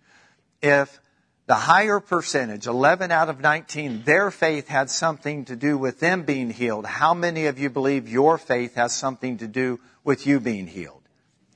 If 0.62 1.00
the 1.46 1.54
higher 1.54 1.98
percentage, 2.00 2.66
11 2.66 3.10
out 3.10 3.28
of 3.28 3.40
19, 3.40 4.02
their 4.04 4.30
faith 4.30 4.68
had 4.68 4.88
something 4.88 5.46
to 5.46 5.56
do 5.56 5.76
with 5.76 5.98
them 6.00 6.22
being 6.22 6.50
healed, 6.50 6.86
how 6.86 7.12
many 7.12 7.46
of 7.46 7.58
you 7.58 7.70
believe 7.70 8.08
your 8.08 8.38
faith 8.38 8.76
has 8.76 8.94
something 8.94 9.38
to 9.38 9.48
do 9.48 9.80
with 10.04 10.26
you 10.26 10.38
being 10.38 10.66
healed? 10.66 11.02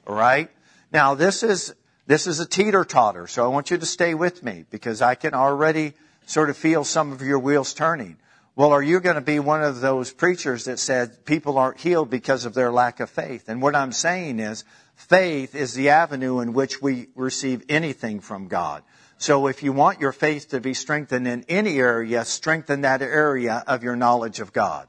All 0.07 0.17
right? 0.17 0.51
Now, 0.93 1.15
this 1.15 1.43
is, 1.43 1.75
this 2.07 2.27
is 2.27 2.41
a 2.41 2.47
teeter 2.47 2.85
totter, 2.85 3.27
so 3.27 3.45
I 3.45 3.49
want 3.49 3.71
you 3.71 3.79
to 3.79 3.87
stay 3.87 4.15
with 4.15 4.43
me 4.43 4.65
because 4.71 5.01
I 5.01 5.15
can 5.15 5.35
already 5.35 5.93
sort 6.27 6.51
of 6.51 6.57
feel 6.57 6.85
some 6.85 7.13
of 7.13 7.23
your 7.23 7.39
wheels 7.39 7.75
turning. 7.75 8.17
Well, 8.57 8.71
are 8.71 8.83
you 8.83 9.01
going 9.01 9.17
to 9.17 9.21
be 9.21 9.41
one 9.41 9.65
of 9.65 9.81
those 9.81 10.13
preachers 10.13 10.67
that 10.67 10.79
said 10.79 11.25
people 11.25 11.59
aren't 11.59 11.81
healed 11.81 12.09
because 12.09 12.45
of 12.45 12.55
their 12.55 12.71
lack 12.71 13.01
of 13.01 13.11
faith? 13.11 13.49
And 13.49 13.61
what 13.61 13.75
I'm 13.75 13.91
saying 13.91 14.39
is, 14.39 14.65
faith 14.95 15.57
is 15.57 15.75
the 15.75 15.89
avenue 15.89 16.39
in 16.39 16.53
which 16.53 16.81
we 16.81 17.09
receive 17.17 17.65
anything 17.69 18.21
from 18.21 18.47
God. 18.47 18.85
So 19.19 19.49
if 19.49 19.65
you 19.65 19.73
want 19.73 20.01
your 20.01 20.13
faith 20.13 20.51
to 20.51 20.61
be 20.61 20.73
strengthened 20.73 21.27
in 21.27 21.45
any 21.49 21.79
area, 21.79 22.25
strengthen 22.25 22.83
that 22.83 23.03
area 23.03 23.65
of 23.67 23.83
your 23.83 23.97
knowledge 23.97 24.39
of 24.39 24.53
God. 24.53 24.87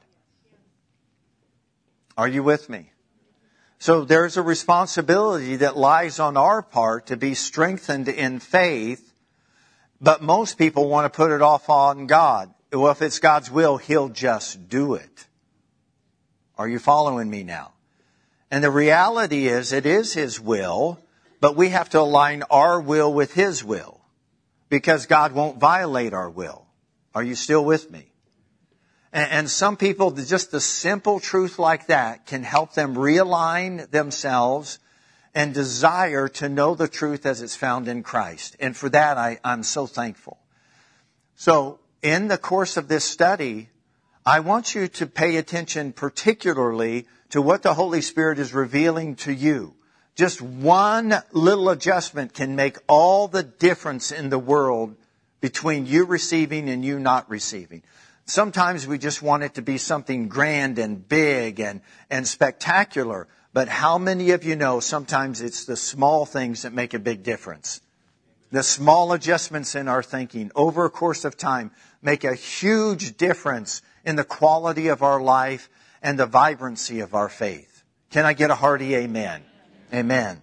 Are 2.16 2.28
you 2.28 2.44
with 2.44 2.68
me? 2.68 2.92
So 3.80 4.04
there's 4.04 4.36
a 4.36 4.42
responsibility 4.42 5.56
that 5.56 5.76
lies 5.76 6.20
on 6.20 6.36
our 6.36 6.62
part 6.62 7.06
to 7.06 7.16
be 7.16 7.34
strengthened 7.34 8.08
in 8.08 8.38
faith, 8.38 9.12
but 10.00 10.22
most 10.22 10.56
people 10.56 10.88
want 10.88 11.12
to 11.12 11.16
put 11.16 11.32
it 11.32 11.42
off 11.42 11.68
on 11.68 12.06
God 12.06 12.52
well, 12.72 12.90
if 12.90 13.02
it's 13.02 13.18
God's 13.18 13.50
will, 13.50 13.76
He'll 13.76 14.08
just 14.08 14.68
do 14.68 14.94
it. 14.94 15.26
Are 16.58 16.68
you 16.68 16.78
following 16.78 17.30
me 17.30 17.42
now? 17.42 17.72
And 18.50 18.62
the 18.62 18.70
reality 18.70 19.46
is, 19.46 19.72
it 19.72 19.86
is 19.86 20.14
His 20.14 20.40
will, 20.40 21.00
but 21.40 21.56
we 21.56 21.70
have 21.70 21.90
to 21.90 22.00
align 22.00 22.42
our 22.50 22.80
will 22.80 23.12
with 23.12 23.34
His 23.34 23.64
will. 23.64 24.00
Because 24.68 25.06
God 25.06 25.32
won't 25.32 25.58
violate 25.58 26.12
our 26.12 26.28
will. 26.28 26.66
Are 27.14 27.22
you 27.22 27.34
still 27.34 27.64
with 27.64 27.90
me? 27.90 28.12
And, 29.12 29.30
and 29.30 29.50
some 29.50 29.76
people, 29.76 30.10
just 30.10 30.50
the 30.50 30.60
simple 30.60 31.20
truth 31.20 31.58
like 31.58 31.86
that 31.86 32.26
can 32.26 32.42
help 32.42 32.74
them 32.74 32.96
realign 32.96 33.88
themselves 33.90 34.78
and 35.34 35.54
desire 35.54 36.28
to 36.28 36.48
know 36.48 36.74
the 36.74 36.88
truth 36.88 37.26
as 37.26 37.42
it's 37.42 37.54
found 37.54 37.88
in 37.88 38.02
Christ. 38.02 38.56
And 38.58 38.76
for 38.76 38.88
that, 38.88 39.18
I, 39.18 39.38
I'm 39.44 39.62
so 39.62 39.86
thankful. 39.86 40.38
So, 41.34 41.78
in 42.02 42.28
the 42.28 42.38
course 42.38 42.76
of 42.76 42.88
this 42.88 43.04
study, 43.04 43.68
I 44.24 44.40
want 44.40 44.74
you 44.74 44.88
to 44.88 45.06
pay 45.06 45.36
attention 45.36 45.92
particularly 45.92 47.06
to 47.30 47.40
what 47.40 47.62
the 47.62 47.74
Holy 47.74 48.00
Spirit 48.00 48.38
is 48.38 48.52
revealing 48.52 49.16
to 49.16 49.32
you. 49.32 49.74
Just 50.14 50.40
one 50.40 51.14
little 51.32 51.68
adjustment 51.68 52.32
can 52.32 52.56
make 52.56 52.78
all 52.88 53.28
the 53.28 53.42
difference 53.42 54.12
in 54.12 54.30
the 54.30 54.38
world 54.38 54.96
between 55.40 55.86
you 55.86 56.06
receiving 56.06 56.68
and 56.70 56.84
you 56.84 56.98
not 56.98 57.28
receiving. 57.28 57.82
Sometimes 58.24 58.86
we 58.86 58.98
just 58.98 59.22
want 59.22 59.44
it 59.44 59.54
to 59.54 59.62
be 59.62 59.78
something 59.78 60.28
grand 60.28 60.78
and 60.78 61.06
big 61.06 61.60
and, 61.60 61.80
and 62.10 62.26
spectacular. 62.26 63.28
But 63.52 63.68
how 63.68 63.98
many 63.98 64.32
of 64.32 64.42
you 64.42 64.56
know 64.56 64.80
sometimes 64.80 65.40
it's 65.40 65.64
the 65.66 65.76
small 65.76 66.26
things 66.26 66.62
that 66.62 66.72
make 66.72 66.94
a 66.94 66.98
big 66.98 67.22
difference? 67.22 67.80
The 68.50 68.62
small 68.62 69.12
adjustments 69.12 69.74
in 69.74 69.88
our 69.88 70.02
thinking 70.02 70.50
over 70.54 70.84
a 70.84 70.90
course 70.90 71.24
of 71.24 71.36
time 71.36 71.72
make 72.00 72.24
a 72.24 72.34
huge 72.34 73.16
difference 73.16 73.82
in 74.04 74.16
the 74.16 74.24
quality 74.24 74.88
of 74.88 75.02
our 75.02 75.20
life 75.20 75.68
and 76.02 76.18
the 76.18 76.26
vibrancy 76.26 77.00
of 77.00 77.14
our 77.14 77.28
faith. 77.28 77.82
Can 78.10 78.24
I 78.24 78.32
get 78.32 78.50
a 78.50 78.54
hearty 78.54 78.94
amen? 78.94 79.42
Amen. 79.92 80.42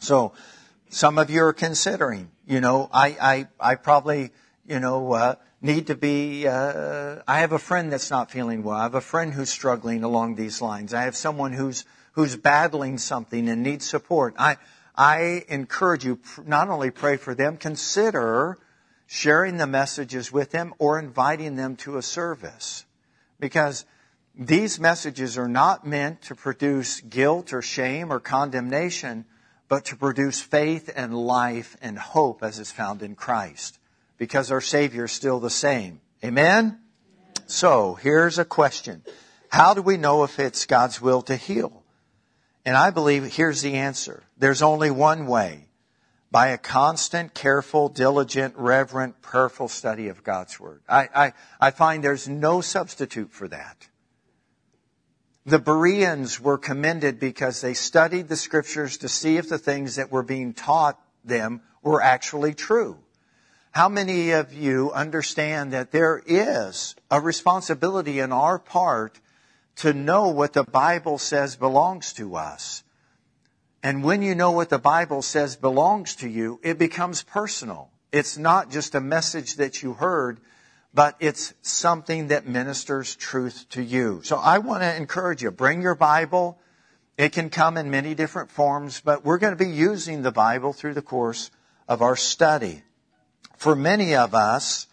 So, 0.00 0.32
some 0.88 1.18
of 1.18 1.30
you 1.30 1.42
are 1.44 1.52
considering, 1.52 2.30
you 2.46 2.60
know, 2.60 2.90
I, 2.92 3.16
I, 3.20 3.48
I 3.60 3.74
probably, 3.76 4.30
you 4.66 4.80
know, 4.80 5.12
uh, 5.12 5.34
need 5.62 5.86
to 5.86 5.94
be, 5.94 6.48
uh, 6.48 7.16
I 7.28 7.40
have 7.40 7.52
a 7.52 7.58
friend 7.58 7.92
that's 7.92 8.10
not 8.10 8.30
feeling 8.30 8.64
well. 8.64 8.76
I 8.76 8.82
have 8.82 8.96
a 8.96 9.00
friend 9.00 9.32
who's 9.32 9.50
struggling 9.50 10.02
along 10.02 10.34
these 10.34 10.60
lines. 10.60 10.92
I 10.92 11.02
have 11.02 11.16
someone 11.16 11.52
who's, 11.52 11.84
who's 12.12 12.36
battling 12.36 12.98
something 12.98 13.48
and 13.48 13.62
needs 13.62 13.88
support. 13.88 14.34
I, 14.36 14.56
I 15.00 15.46
encourage 15.48 16.04
you, 16.04 16.18
not 16.44 16.68
only 16.68 16.90
pray 16.90 17.16
for 17.16 17.34
them, 17.34 17.56
consider 17.56 18.58
sharing 19.06 19.56
the 19.56 19.66
messages 19.66 20.30
with 20.30 20.50
them 20.50 20.74
or 20.78 20.98
inviting 20.98 21.56
them 21.56 21.76
to 21.76 21.96
a 21.96 22.02
service. 22.02 22.84
Because 23.38 23.86
these 24.34 24.78
messages 24.78 25.38
are 25.38 25.48
not 25.48 25.86
meant 25.86 26.20
to 26.24 26.34
produce 26.34 27.00
guilt 27.00 27.54
or 27.54 27.62
shame 27.62 28.12
or 28.12 28.20
condemnation, 28.20 29.24
but 29.68 29.86
to 29.86 29.96
produce 29.96 30.42
faith 30.42 30.92
and 30.94 31.16
life 31.16 31.78
and 31.80 31.98
hope 31.98 32.42
as 32.42 32.58
is 32.58 32.70
found 32.70 33.00
in 33.00 33.14
Christ. 33.14 33.78
Because 34.18 34.52
our 34.52 34.60
Savior 34.60 35.04
is 35.04 35.12
still 35.12 35.40
the 35.40 35.48
same. 35.48 36.02
Amen? 36.22 36.78
So, 37.46 37.94
here's 37.94 38.38
a 38.38 38.44
question. 38.44 39.02
How 39.48 39.72
do 39.72 39.80
we 39.80 39.96
know 39.96 40.24
if 40.24 40.38
it's 40.38 40.66
God's 40.66 41.00
will 41.00 41.22
to 41.22 41.36
heal? 41.36 41.79
And 42.64 42.76
I 42.76 42.90
believe 42.90 43.24
here's 43.24 43.62
the 43.62 43.74
answer. 43.74 44.22
There's 44.38 44.62
only 44.62 44.90
one 44.90 45.26
way 45.26 45.66
by 46.30 46.48
a 46.48 46.58
constant, 46.58 47.34
careful, 47.34 47.88
diligent, 47.88 48.54
reverent, 48.56 49.20
prayerful 49.22 49.68
study 49.68 50.08
of 50.08 50.22
God's 50.22 50.60
Word. 50.60 50.80
I, 50.88 51.08
I, 51.14 51.32
I 51.60 51.70
find 51.70 52.04
there's 52.04 52.28
no 52.28 52.60
substitute 52.60 53.32
for 53.32 53.48
that. 53.48 53.88
The 55.46 55.58
Bereans 55.58 56.38
were 56.38 56.58
commended 56.58 57.18
because 57.18 57.60
they 57.60 57.74
studied 57.74 58.28
the 58.28 58.36
scriptures 58.36 58.98
to 58.98 59.08
see 59.08 59.38
if 59.38 59.48
the 59.48 59.58
things 59.58 59.96
that 59.96 60.12
were 60.12 60.22
being 60.22 60.52
taught 60.52 61.00
them 61.24 61.62
were 61.82 62.02
actually 62.02 62.54
true. 62.54 62.98
How 63.72 63.88
many 63.88 64.32
of 64.32 64.52
you 64.52 64.92
understand 64.92 65.72
that 65.72 65.92
there 65.92 66.22
is 66.26 66.94
a 67.10 67.20
responsibility 67.20 68.18
in 68.18 68.32
our 68.32 68.58
part 68.58 69.18
to 69.76 69.92
know 69.92 70.28
what 70.28 70.52
the 70.52 70.64
Bible 70.64 71.18
says 71.18 71.56
belongs 71.56 72.12
to 72.14 72.36
us? 72.36 72.82
And 73.82 74.04
when 74.04 74.22
you 74.22 74.34
know 74.34 74.50
what 74.50 74.68
the 74.68 74.78
Bible 74.78 75.22
says 75.22 75.56
belongs 75.56 76.16
to 76.16 76.28
you, 76.28 76.60
it 76.62 76.78
becomes 76.78 77.22
personal. 77.22 77.90
It's 78.12 78.36
not 78.36 78.70
just 78.70 78.94
a 78.94 79.00
message 79.00 79.56
that 79.56 79.82
you 79.82 79.94
heard, 79.94 80.40
but 80.92 81.16
it's 81.20 81.54
something 81.62 82.28
that 82.28 82.46
ministers 82.46 83.14
truth 83.16 83.66
to 83.70 83.82
you. 83.82 84.20
So 84.24 84.36
I 84.36 84.58
want 84.58 84.82
to 84.82 84.96
encourage 84.96 85.42
you, 85.42 85.50
bring 85.50 85.82
your 85.82 85.94
Bible. 85.94 86.58
It 87.16 87.32
can 87.32 87.48
come 87.48 87.76
in 87.76 87.90
many 87.90 88.14
different 88.14 88.50
forms, 88.50 89.00
but 89.00 89.24
we're 89.24 89.38
going 89.38 89.56
to 89.56 89.64
be 89.64 89.70
using 89.70 90.22
the 90.22 90.32
Bible 90.32 90.72
through 90.72 90.94
the 90.94 91.02
course 91.02 91.50
of 91.88 92.02
our 92.02 92.16
study. 92.16 92.82
For 93.56 93.76
many 93.76 94.14
of 94.14 94.34
us, 94.34 94.88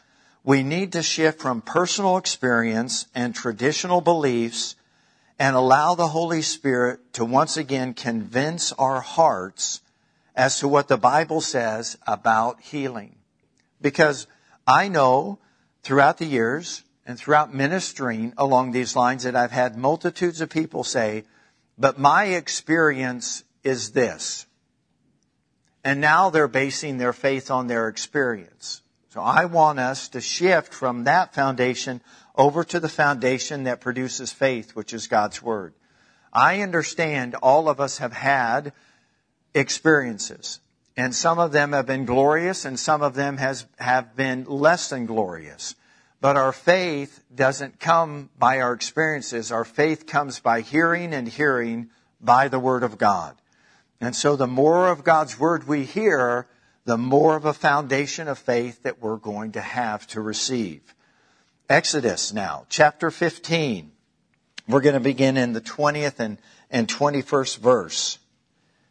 we 0.48 0.64
need 0.64 0.94
to 0.94 1.04
shift 1.04 1.42
from 1.42 1.62
personal 1.62 2.16
experience 2.16 3.06
and 3.14 3.36
traditional 3.36 4.00
beliefs 4.00 4.78
and 5.38 5.58
allow 5.58 5.94
the 5.94 6.08
Holy 6.08 6.42
Spirit 6.42 7.02
to 7.12 7.26
once 7.26 7.58
again 7.58 7.94
convince 7.94 8.72
our 8.72 9.02
hearts 9.02 9.82
as 10.38 10.60
to 10.60 10.68
what 10.70 10.88
the 10.88 10.96
Bible 10.96 11.42
says 11.42 11.98
about 12.08 12.62
healing. 12.62 13.18
Because 13.82 14.26
I 14.66 14.88
know 14.88 15.38
throughout 15.84 16.18
the 16.18 16.26
years 16.26 16.82
and 17.06 17.20
throughout 17.20 17.54
ministering 17.54 18.32
along 18.38 18.72
these 18.72 18.96
lines 18.96 19.24
that 19.24 19.36
I've 19.36 19.52
had 19.52 19.76
multitudes 19.76 20.40
of 20.40 20.50
people 20.50 20.86
say, 20.86 21.26
but 21.78 22.00
my 22.00 22.24
experience 22.24 23.44
is 23.66 23.92
this. 23.92 24.46
And 25.84 26.00
now 26.00 26.30
they're 26.30 26.48
basing 26.48 27.00
their 27.00 27.12
faith 27.12 27.52
on 27.52 27.68
their 27.68 27.90
experience. 27.90 28.82
So 29.10 29.22
I 29.22 29.46
want 29.46 29.80
us 29.80 30.10
to 30.10 30.22
shift 30.22 30.74
from 30.74 31.06
that 31.06 31.34
foundation 31.34 32.02
over 32.36 32.64
to 32.66 32.80
the 32.80 32.90
foundation 32.90 33.64
that 33.64 33.82
produces 33.82 34.34
faith, 34.34 34.76
which 34.76 34.94
is 34.94 35.08
God's 35.08 35.42
Word. 35.42 35.74
I 36.34 36.62
understand 36.62 37.36
all 37.36 37.70
of 37.70 37.80
us 37.80 38.00
have 38.00 38.14
had 38.14 38.74
experiences. 39.54 40.60
And 40.98 41.14
some 41.16 41.40
of 41.40 41.52
them 41.52 41.74
have 41.74 41.86
been 41.86 42.06
glorious 42.06 42.66
and 42.66 42.80
some 42.80 43.02
of 43.02 43.14
them 43.14 43.38
has, 43.38 43.66
have 43.80 44.16
been 44.16 44.46
less 44.46 44.90
than 44.90 45.06
glorious. 45.06 45.76
But 46.20 46.36
our 46.36 46.52
faith 46.52 47.24
doesn't 47.34 47.80
come 47.80 48.30
by 48.38 48.60
our 48.60 48.74
experiences. 48.74 49.52
Our 49.52 49.66
faith 49.66 50.08
comes 50.08 50.40
by 50.40 50.62
hearing 50.62 51.14
and 51.14 51.28
hearing 51.28 51.92
by 52.20 52.48
the 52.48 52.60
Word 52.60 52.84
of 52.84 52.98
God. 52.98 53.36
And 54.02 54.16
so 54.16 54.36
the 54.36 54.48
more 54.48 54.90
of 54.90 55.04
God's 55.04 55.40
Word 55.40 55.68
we 55.68 55.86
hear, 55.86 56.48
the 56.88 56.98
more 56.98 57.36
of 57.36 57.46
a 57.46 57.54
foundation 57.54 58.28
of 58.28 58.40
faith 58.40 58.82
that 58.84 59.02
we're 59.02 59.18
going 59.18 59.52
to 59.52 59.62
have 59.62 60.08
to 60.08 60.22
receive. 60.22 60.82
Exodus 61.70 62.34
now, 62.34 62.66
chapter 62.70 63.12
15. 63.12 63.92
We're 64.68 64.82
going 64.82 64.94
to 64.94 65.00
begin 65.00 65.38
in 65.38 65.54
the 65.54 65.62
20th 65.62 66.20
and, 66.20 66.40
and 66.72 66.88
21st 66.88 67.60
verse 67.60 68.18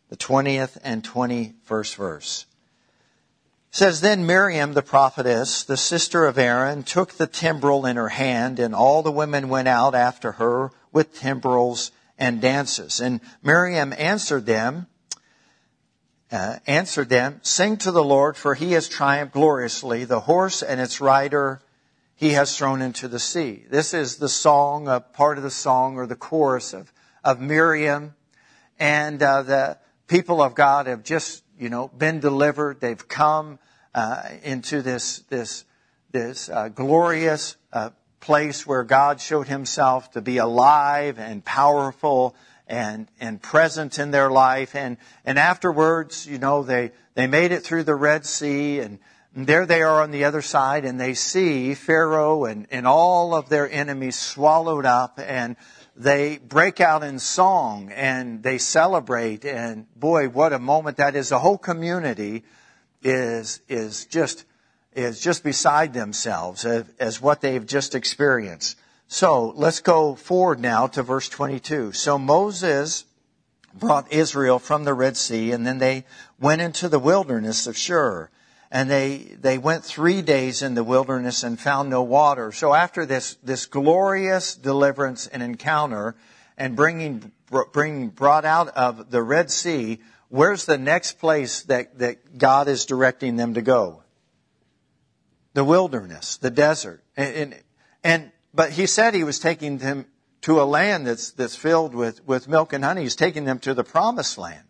the 0.08 0.16
20th 0.16 0.78
and 0.84 1.02
21st 1.02 1.96
verse. 1.96 2.46
It 3.70 3.76
says, 3.76 4.00
Then 4.00 4.26
Miriam 4.26 4.74
the 4.74 4.82
prophetess, 4.82 5.64
the 5.64 5.76
sister 5.76 6.26
of 6.26 6.38
Aaron, 6.38 6.82
took 6.82 7.14
the 7.14 7.26
timbrel 7.26 7.86
in 7.86 7.96
her 7.96 8.10
hand, 8.10 8.58
and 8.58 8.74
all 8.74 9.02
the 9.02 9.12
women 9.12 9.48
went 9.48 9.68
out 9.68 9.94
after 9.94 10.32
her 10.32 10.70
with 10.92 11.18
timbrels 11.18 11.90
and 12.18 12.40
dances. 12.40 13.00
And 13.00 13.20
Miriam 13.42 13.92
answered 13.98 14.46
them, 14.46 14.86
uh, 16.32 16.56
answered 16.66 17.08
them, 17.08 17.40
Sing 17.42 17.76
to 17.78 17.90
the 17.90 18.04
Lord, 18.04 18.36
for 18.36 18.54
he 18.54 18.72
has 18.72 18.88
triumphed 18.88 19.34
gloriously. 19.34 20.04
The 20.04 20.20
horse 20.20 20.62
and 20.62 20.80
its 20.80 21.00
rider 21.00 21.60
he 22.16 22.30
has 22.30 22.56
thrown 22.56 22.82
into 22.82 23.08
the 23.08 23.18
sea. 23.18 23.64
This 23.68 23.92
is 23.92 24.16
the 24.16 24.28
song, 24.28 24.88
a 24.88 25.00
part 25.00 25.36
of 25.36 25.44
the 25.44 25.50
song 25.50 25.96
or 25.96 26.06
the 26.06 26.16
chorus 26.16 26.72
of, 26.72 26.92
of 27.22 27.40
Miriam. 27.40 28.14
And 28.78 29.22
uh, 29.22 29.42
the, 29.42 29.78
people 30.08 30.40
of 30.40 30.54
God 30.54 30.86
have 30.86 31.02
just, 31.02 31.42
you 31.58 31.68
know, 31.68 31.88
been 31.88 32.20
delivered. 32.20 32.80
They've 32.80 33.08
come 33.08 33.58
uh, 33.94 34.22
into 34.42 34.82
this 34.82 35.20
this 35.28 35.64
this 36.12 36.48
uh, 36.48 36.68
glorious 36.68 37.56
uh, 37.72 37.90
place 38.20 38.66
where 38.66 38.84
God 38.84 39.20
showed 39.20 39.48
Himself 39.48 40.10
to 40.12 40.20
be 40.20 40.38
alive 40.38 41.18
and 41.18 41.44
powerful 41.44 42.34
and 42.66 43.08
and 43.20 43.40
present 43.40 43.98
in 43.98 44.10
their 44.10 44.30
life. 44.30 44.74
And 44.74 44.96
and 45.24 45.38
afterwards, 45.38 46.26
you 46.26 46.38
know, 46.38 46.62
they 46.62 46.92
they 47.14 47.26
made 47.26 47.52
it 47.52 47.62
through 47.62 47.84
the 47.84 47.94
Red 47.94 48.26
Sea 48.26 48.80
and. 48.80 48.98
there 49.36 49.66
they 49.66 49.82
are 49.82 50.00
on 50.00 50.12
the 50.12 50.24
other 50.24 50.40
side 50.40 50.86
and 50.86 50.98
they 50.98 51.12
see 51.12 51.74
Pharaoh 51.74 52.46
and, 52.46 52.66
and 52.70 52.86
all 52.86 53.34
of 53.34 53.50
their 53.50 53.70
enemies 53.70 54.16
swallowed 54.16 54.86
up 54.86 55.20
and 55.20 55.56
they 55.94 56.38
break 56.38 56.80
out 56.80 57.02
in 57.02 57.18
song 57.18 57.90
and 57.92 58.42
they 58.42 58.56
celebrate 58.56 59.44
and 59.44 59.86
boy 59.94 60.28
what 60.28 60.54
a 60.54 60.58
moment 60.58 60.96
that 60.96 61.14
is 61.14 61.28
the 61.28 61.38
whole 61.38 61.58
community 61.58 62.44
is 63.02 63.60
is 63.68 64.06
just 64.06 64.46
is 64.94 65.20
just 65.20 65.44
beside 65.44 65.92
themselves 65.92 66.64
as, 66.64 66.84
as 66.98 67.20
what 67.20 67.40
they've 67.40 67.66
just 67.66 67.94
experienced 67.94 68.78
so 69.08 69.52
let's 69.56 69.80
go 69.80 70.14
forward 70.14 70.60
now 70.60 70.86
to 70.86 71.02
verse 71.02 71.28
22 71.28 71.92
so 71.92 72.18
moses 72.18 73.04
brought 73.74 74.10
israel 74.12 74.58
from 74.58 74.84
the 74.84 74.94
red 74.94 75.16
sea 75.16 75.52
and 75.52 75.66
then 75.66 75.78
they 75.78 76.04
went 76.40 76.60
into 76.60 76.88
the 76.88 76.98
wilderness 76.98 77.66
of 77.66 77.76
shur 77.76 78.28
and 78.70 78.90
they 78.90 79.18
they 79.40 79.58
went 79.58 79.84
three 79.84 80.22
days 80.22 80.62
in 80.62 80.74
the 80.74 80.84
wilderness 80.84 81.42
and 81.42 81.58
found 81.58 81.88
no 81.88 82.02
water. 82.02 82.52
So 82.52 82.74
after 82.74 83.06
this 83.06 83.36
this 83.42 83.66
glorious 83.66 84.54
deliverance 84.54 85.26
and 85.26 85.42
encounter, 85.42 86.16
and 86.58 86.74
bringing 86.74 87.32
bringing 87.72 88.08
brought 88.08 88.44
out 88.44 88.68
of 88.68 89.10
the 89.10 89.22
Red 89.22 89.50
Sea, 89.50 90.00
where's 90.28 90.66
the 90.66 90.78
next 90.78 91.12
place 91.12 91.62
that 91.62 91.98
that 91.98 92.38
God 92.38 92.68
is 92.68 92.86
directing 92.86 93.36
them 93.36 93.54
to 93.54 93.62
go? 93.62 94.02
The 95.54 95.64
wilderness, 95.64 96.36
the 96.36 96.50
desert, 96.50 97.02
and 97.16 97.34
and, 97.34 97.62
and 98.02 98.32
but 98.56 98.72
He 98.72 98.86
said 98.86 99.14
He 99.14 99.22
was 99.22 99.38
taking 99.38 99.78
them 99.78 100.06
to 100.42 100.60
a 100.60 100.64
land 100.64 101.06
that's 101.06 101.30
that's 101.30 101.56
filled 101.56 101.94
with 101.94 102.26
with 102.26 102.48
milk 102.48 102.72
and 102.72 102.82
honey. 102.82 103.02
He's 103.02 103.16
taking 103.16 103.44
them 103.44 103.60
to 103.60 103.74
the 103.74 103.84
promised 103.84 104.38
land, 104.38 104.64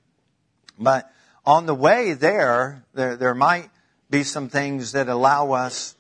but 0.79 1.11
on 1.47 1.67
the 1.67 1.75
way 1.75 2.13
there, 2.13 2.85
there, 2.93 3.17
there 3.17 3.35
might 3.35 3.71
be 4.11 4.25
some 4.25 4.49
things 4.49 4.93
that 4.93 5.09
allow 5.09 5.53
us 5.53 5.95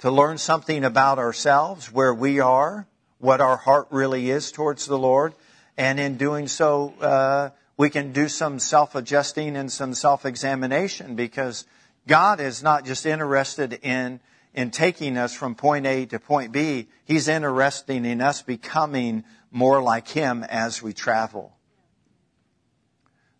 to 0.00 0.10
learn 0.10 0.36
something 0.36 0.84
about 0.84 1.18
ourselves, 1.18 1.90
where 1.90 2.12
we 2.12 2.38
are, 2.40 2.86
what 3.18 3.40
our 3.40 3.56
heart 3.56 3.88
really 3.90 4.30
is 4.30 4.52
towards 4.52 4.84
the 4.84 4.98
Lord. 4.98 5.32
And 5.76 5.98
in 5.98 6.18
doing 6.18 6.46
so, 6.46 6.92
uh, 7.00 7.50
we 7.76 7.88
can 7.90 8.12
do 8.12 8.28
some 8.28 8.58
self-adjusting 8.58 9.56
and 9.56 9.72
some 9.72 9.94
self-examination 9.94 11.16
because 11.16 11.64
God 12.06 12.38
is 12.38 12.62
not 12.62 12.84
just 12.84 13.06
interested 13.06 13.80
in 13.82 14.20
in 14.54 14.70
taking 14.70 15.18
us 15.18 15.34
from 15.34 15.54
point 15.54 15.86
A 15.86 16.06
to 16.06 16.18
point 16.18 16.52
B. 16.52 16.88
He's 17.04 17.28
interested 17.28 18.04
in 18.04 18.20
us 18.20 18.42
becoming 18.42 19.24
more 19.50 19.82
like 19.82 20.08
Him 20.08 20.44
as 20.44 20.82
we 20.82 20.92
travel. 20.92 21.56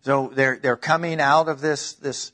So 0.01 0.31
they're 0.33 0.59
they're 0.61 0.77
coming 0.77 1.19
out 1.19 1.47
of 1.47 1.61
this 1.61 1.93
this 1.93 2.31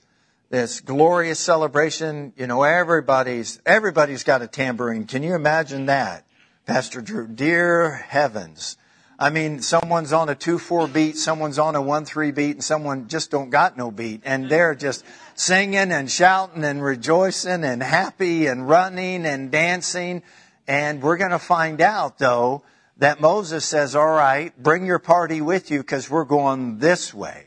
this 0.51 0.81
glorious 0.81 1.39
celebration. 1.39 2.33
You 2.35 2.45
know, 2.45 2.61
everybody's, 2.63 3.59
everybody's 3.65 4.23
got 4.23 4.41
a 4.41 4.47
tambourine. 4.47 5.05
Can 5.05 5.23
you 5.23 5.33
imagine 5.33 5.87
that? 5.87 6.27
Pastor 6.65 7.01
Drew, 7.01 7.27
dear 7.27 7.95
heavens. 7.95 8.77
I 9.21 9.29
mean, 9.29 9.61
someone's 9.61 10.13
on 10.13 10.29
a 10.29 10.35
2-4 10.35 10.91
beat, 10.91 11.15
someone's 11.15 11.59
on 11.59 11.75
a 11.75 11.79
1-3 11.79 12.33
beat, 12.33 12.55
and 12.55 12.63
someone 12.63 13.07
just 13.07 13.29
don't 13.29 13.51
got 13.51 13.77
no 13.77 13.91
beat. 13.91 14.23
And 14.25 14.49
they're 14.49 14.73
just 14.73 15.05
singing 15.35 15.91
and 15.91 16.09
shouting 16.09 16.63
and 16.63 16.83
rejoicing 16.83 17.63
and 17.63 17.83
happy 17.83 18.47
and 18.47 18.67
running 18.67 19.27
and 19.27 19.51
dancing. 19.51 20.23
And 20.67 21.03
we're 21.03 21.17
going 21.17 21.29
to 21.29 21.37
find 21.37 21.81
out, 21.81 22.17
though, 22.17 22.63
that 22.97 23.21
Moses 23.21 23.63
says, 23.63 23.95
all 23.95 24.07
right, 24.07 24.57
bring 24.57 24.87
your 24.87 24.97
party 24.97 25.39
with 25.39 25.69
you 25.69 25.81
because 25.81 26.09
we're 26.09 26.25
going 26.25 26.79
this 26.79 27.13
way. 27.13 27.45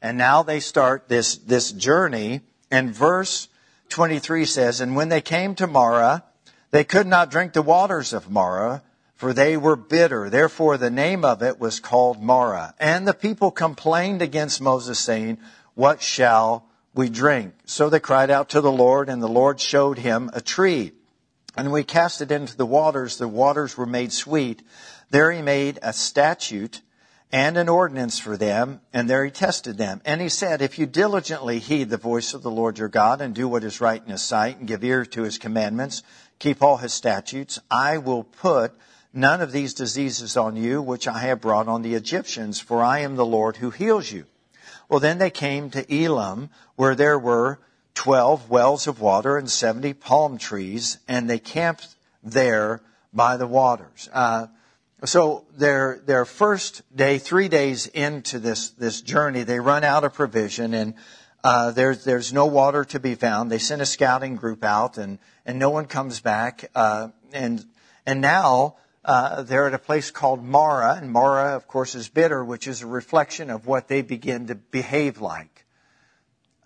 And 0.00 0.16
now 0.16 0.42
they 0.42 0.58
start 0.58 1.10
this, 1.10 1.36
this 1.36 1.70
journey. 1.70 2.40
And 2.70 2.94
verse 2.94 3.48
23 3.90 4.46
says, 4.46 4.80
And 4.80 4.96
when 4.96 5.10
they 5.10 5.20
came 5.20 5.54
to 5.56 5.66
Marah, 5.66 6.24
they 6.70 6.84
could 6.84 7.06
not 7.06 7.30
drink 7.30 7.52
the 7.52 7.60
waters 7.60 8.14
of 8.14 8.30
Marah, 8.30 8.82
for 9.20 9.34
they 9.34 9.54
were 9.54 9.76
bitter. 9.76 10.30
Therefore 10.30 10.78
the 10.78 10.90
name 10.90 11.26
of 11.26 11.42
it 11.42 11.60
was 11.60 11.78
called 11.78 12.22
Marah. 12.22 12.72
And 12.80 13.06
the 13.06 13.12
people 13.12 13.50
complained 13.50 14.22
against 14.22 14.62
Moses, 14.62 14.98
saying, 14.98 15.36
What 15.74 16.00
shall 16.00 16.64
we 16.94 17.10
drink? 17.10 17.52
So 17.66 17.90
they 17.90 18.00
cried 18.00 18.30
out 18.30 18.48
to 18.48 18.62
the 18.62 18.72
Lord, 18.72 19.10
and 19.10 19.22
the 19.22 19.28
Lord 19.28 19.60
showed 19.60 19.98
him 19.98 20.30
a 20.32 20.40
tree. 20.40 20.92
And 21.54 21.70
we 21.70 21.84
cast 21.84 22.22
it 22.22 22.32
into 22.32 22.56
the 22.56 22.64
waters. 22.64 23.18
The 23.18 23.28
waters 23.28 23.76
were 23.76 23.84
made 23.84 24.10
sweet. 24.10 24.62
There 25.10 25.30
he 25.30 25.42
made 25.42 25.78
a 25.82 25.92
statute 25.92 26.80
and 27.30 27.58
an 27.58 27.68
ordinance 27.68 28.18
for 28.18 28.38
them, 28.38 28.80
and 28.90 29.10
there 29.10 29.26
he 29.26 29.30
tested 29.30 29.76
them. 29.76 30.00
And 30.06 30.22
he 30.22 30.30
said, 30.30 30.62
If 30.62 30.78
you 30.78 30.86
diligently 30.86 31.58
heed 31.58 31.90
the 31.90 31.98
voice 31.98 32.32
of 32.32 32.42
the 32.42 32.50
Lord 32.50 32.78
your 32.78 32.88
God 32.88 33.20
and 33.20 33.34
do 33.34 33.46
what 33.48 33.64
is 33.64 33.82
right 33.82 34.02
in 34.02 34.12
his 34.12 34.22
sight 34.22 34.58
and 34.58 34.66
give 34.66 34.82
ear 34.82 35.04
to 35.04 35.24
his 35.24 35.36
commandments, 35.36 36.02
keep 36.38 36.62
all 36.62 36.78
his 36.78 36.94
statutes, 36.94 37.58
I 37.70 37.98
will 37.98 38.24
put 38.24 38.72
none 39.12 39.40
of 39.40 39.52
these 39.52 39.74
diseases 39.74 40.36
on 40.36 40.56
you 40.56 40.80
which 40.82 41.08
I 41.08 41.20
have 41.20 41.40
brought 41.40 41.68
on 41.68 41.82
the 41.82 41.94
Egyptians, 41.94 42.60
for 42.60 42.82
I 42.82 43.00
am 43.00 43.16
the 43.16 43.26
Lord 43.26 43.56
who 43.56 43.70
heals 43.70 44.10
you. 44.10 44.26
Well, 44.88 45.00
then 45.00 45.18
they 45.18 45.30
came 45.30 45.70
to 45.70 45.94
Elim, 45.94 46.50
where 46.76 46.94
there 46.94 47.18
were 47.18 47.60
12 47.94 48.50
wells 48.50 48.86
of 48.86 49.00
water 49.00 49.36
and 49.36 49.50
70 49.50 49.94
palm 49.94 50.38
trees, 50.38 50.98
and 51.06 51.28
they 51.28 51.38
camped 51.38 51.88
there 52.22 52.80
by 53.12 53.36
the 53.36 53.46
waters. 53.46 54.08
Uh, 54.12 54.46
so 55.04 55.44
their 55.56 56.00
their 56.04 56.24
first 56.24 56.82
day, 56.94 57.18
three 57.18 57.48
days 57.48 57.86
into 57.86 58.38
this 58.38 58.70
this 58.70 59.00
journey, 59.00 59.44
they 59.44 59.58
run 59.58 59.82
out 59.82 60.04
of 60.04 60.12
provision, 60.12 60.74
and 60.74 60.94
uh, 61.42 61.70
there's 61.70 62.04
there's 62.04 62.32
no 62.32 62.46
water 62.46 62.84
to 62.84 63.00
be 63.00 63.14
found. 63.14 63.50
They 63.50 63.58
send 63.58 63.80
a 63.80 63.86
scouting 63.86 64.36
group 64.36 64.62
out, 64.62 64.98
and 64.98 65.18
and 65.46 65.58
no 65.58 65.70
one 65.70 65.86
comes 65.86 66.20
back. 66.20 66.70
Uh, 66.74 67.08
and 67.32 67.64
and 68.04 68.20
now 68.20 68.76
uh, 69.04 69.42
they're 69.42 69.66
at 69.66 69.74
a 69.74 69.78
place 69.78 70.10
called 70.10 70.44
Marah, 70.44 70.98
and 71.00 71.10
Marah, 71.10 71.56
of 71.56 71.66
course, 71.66 71.94
is 71.94 72.08
bitter, 72.08 72.44
which 72.44 72.66
is 72.66 72.82
a 72.82 72.86
reflection 72.86 73.50
of 73.50 73.66
what 73.66 73.88
they 73.88 74.02
begin 74.02 74.48
to 74.48 74.54
behave 74.54 75.20
like. 75.20 75.64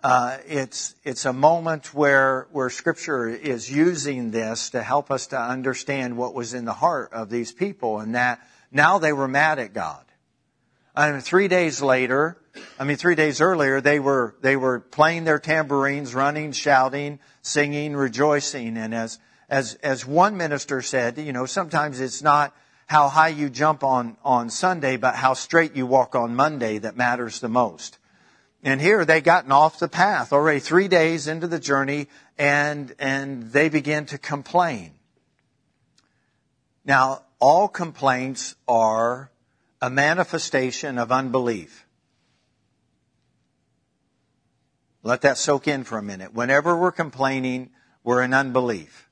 Uh, 0.03 0.37
it's 0.45 0.93
it's 1.03 1.25
a 1.25 1.33
moment 1.33 1.93
where 1.93 2.47
where 2.51 2.69
Scripture 2.69 3.27
is 3.27 3.71
using 3.71 4.29
this 4.29 4.69
to 4.69 4.83
help 4.83 5.09
us 5.09 5.27
to 5.27 5.39
understand 5.39 6.15
what 6.15 6.35
was 6.35 6.53
in 6.53 6.65
the 6.65 6.73
heart 6.73 7.11
of 7.11 7.29
these 7.29 7.51
people, 7.51 7.99
and 7.99 8.13
that 8.13 8.39
now 8.71 8.99
they 8.99 9.13
were 9.13 9.27
mad 9.27 9.57
at 9.57 9.73
God. 9.73 10.05
I 10.95 11.11
mean, 11.11 11.21
three 11.21 11.47
days 11.47 11.81
later, 11.81 12.37
I 12.79 12.83
mean, 12.83 12.97
three 12.97 13.15
days 13.15 13.41
earlier, 13.41 13.81
they 13.81 13.99
were 13.99 14.35
they 14.41 14.55
were 14.55 14.79
playing 14.79 15.23
their 15.23 15.39
tambourines, 15.39 16.13
running, 16.13 16.51
shouting, 16.51 17.19
singing, 17.41 17.95
rejoicing, 17.95 18.77
and 18.77 18.93
as 18.93 19.17
as 19.49 19.75
as 19.75 20.05
one 20.05 20.37
minister 20.37 20.81
said, 20.81 21.17
you 21.17 21.33
know, 21.33 21.45
sometimes 21.45 21.99
it's 21.99 22.21
not 22.21 22.55
how 22.87 23.09
high 23.09 23.29
you 23.29 23.49
jump 23.49 23.83
on 23.83 24.17
on 24.23 24.49
Sunday, 24.49 24.97
but 24.97 25.15
how 25.15 25.33
straight 25.33 25.75
you 25.75 25.85
walk 25.85 26.15
on 26.15 26.35
Monday 26.35 26.77
that 26.77 26.95
matters 26.95 27.39
the 27.39 27.49
most. 27.49 27.97
And 28.63 28.81
here 28.81 29.05
they 29.05 29.21
gotten 29.21 29.51
off 29.51 29.77
the 29.77 29.87
path 29.87 30.33
already 30.33 30.59
three 30.59 30.87
days 30.87 31.27
into 31.27 31.47
the 31.47 31.59
journey 31.59 32.07
and, 32.35 32.93
and 32.97 33.51
they 33.51 33.69
begin 33.69 34.07
to 34.07 34.17
complain. 34.17 34.91
Now, 36.83 37.21
all 37.39 37.67
complaints 37.67 38.55
are 38.67 39.29
a 39.81 39.89
manifestation 39.91 40.97
of 40.97 41.11
unbelief. 41.11 41.85
Let 45.03 45.21
that 45.21 45.37
soak 45.37 45.67
in 45.67 45.83
for 45.83 45.99
a 45.99 46.03
minute. 46.03 46.33
Whenever 46.33 46.75
we're 46.75 46.91
complaining, 46.91 47.69
we're 48.03 48.23
in 48.23 48.33
unbelief. 48.33 49.04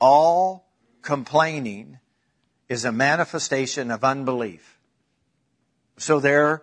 All 0.00 0.66
complaining 1.02 1.98
is 2.68 2.84
a 2.84 2.92
manifestation 2.92 3.90
of 3.90 4.04
unbelief. 4.04 4.78
So 5.96 6.20
they're 6.20 6.62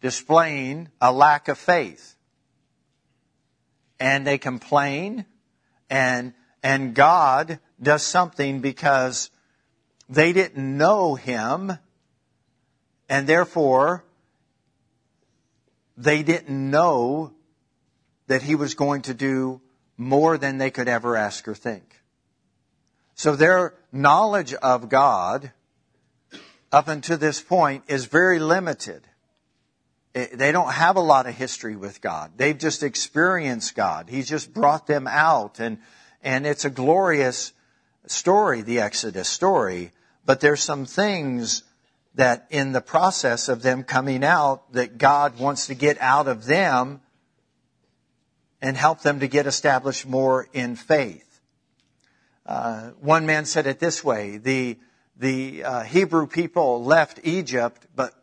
displaying 0.00 0.88
a 1.00 1.12
lack 1.12 1.48
of 1.48 1.58
faith. 1.58 2.14
And 3.98 4.26
they 4.26 4.38
complain 4.38 5.26
and, 5.90 6.34
and 6.62 6.94
God 6.94 7.58
does 7.82 8.02
something 8.02 8.60
because 8.60 9.30
they 10.08 10.32
didn't 10.32 10.76
know 10.76 11.14
Him 11.14 11.72
and 13.08 13.26
therefore 13.26 14.04
they 15.96 16.22
didn't 16.22 16.70
know 16.70 17.32
that 18.28 18.42
He 18.42 18.54
was 18.54 18.74
going 18.74 19.02
to 19.02 19.14
do 19.14 19.60
more 19.96 20.38
than 20.38 20.58
they 20.58 20.70
could 20.70 20.86
ever 20.86 21.16
ask 21.16 21.48
or 21.48 21.54
think. 21.54 21.87
So 23.18 23.34
their 23.34 23.74
knowledge 23.90 24.54
of 24.54 24.88
God 24.88 25.50
up 26.70 26.86
until 26.86 27.18
this 27.18 27.42
point 27.42 27.82
is 27.88 28.04
very 28.04 28.38
limited. 28.38 29.02
Eh, 30.14 30.28
they 30.34 30.52
don't 30.52 30.70
have 30.70 30.94
a 30.94 31.00
lot 31.00 31.26
of 31.26 31.34
history 31.34 31.74
with 31.74 32.00
God. 32.00 32.30
They've 32.36 32.56
just 32.56 32.84
experienced 32.84 33.74
God. 33.74 34.08
He's 34.08 34.28
just 34.28 34.54
brought 34.54 34.86
them 34.86 35.08
out 35.08 35.58
and, 35.58 35.78
and 36.22 36.46
it's 36.46 36.64
a 36.64 36.70
glorious 36.70 37.52
story, 38.06 38.62
the 38.62 38.78
Exodus 38.78 39.28
story. 39.28 39.90
But 40.24 40.38
there's 40.38 40.62
some 40.62 40.86
things 40.86 41.64
that 42.14 42.46
in 42.50 42.70
the 42.70 42.80
process 42.80 43.48
of 43.48 43.62
them 43.62 43.82
coming 43.82 44.22
out 44.22 44.72
that 44.74 44.96
God 44.96 45.40
wants 45.40 45.66
to 45.66 45.74
get 45.74 46.00
out 46.00 46.28
of 46.28 46.46
them 46.46 47.00
and 48.62 48.76
help 48.76 49.00
them 49.00 49.18
to 49.18 49.26
get 49.26 49.48
established 49.48 50.06
more 50.06 50.46
in 50.52 50.76
faith. 50.76 51.27
Uh, 52.48 52.90
one 53.00 53.26
man 53.26 53.44
said 53.44 53.66
it 53.66 53.78
this 53.78 54.02
way: 54.02 54.38
the 54.38 54.78
the 55.16 55.62
uh, 55.62 55.82
Hebrew 55.82 56.26
people 56.26 56.82
left 56.82 57.20
Egypt, 57.22 57.86
but 57.94 58.14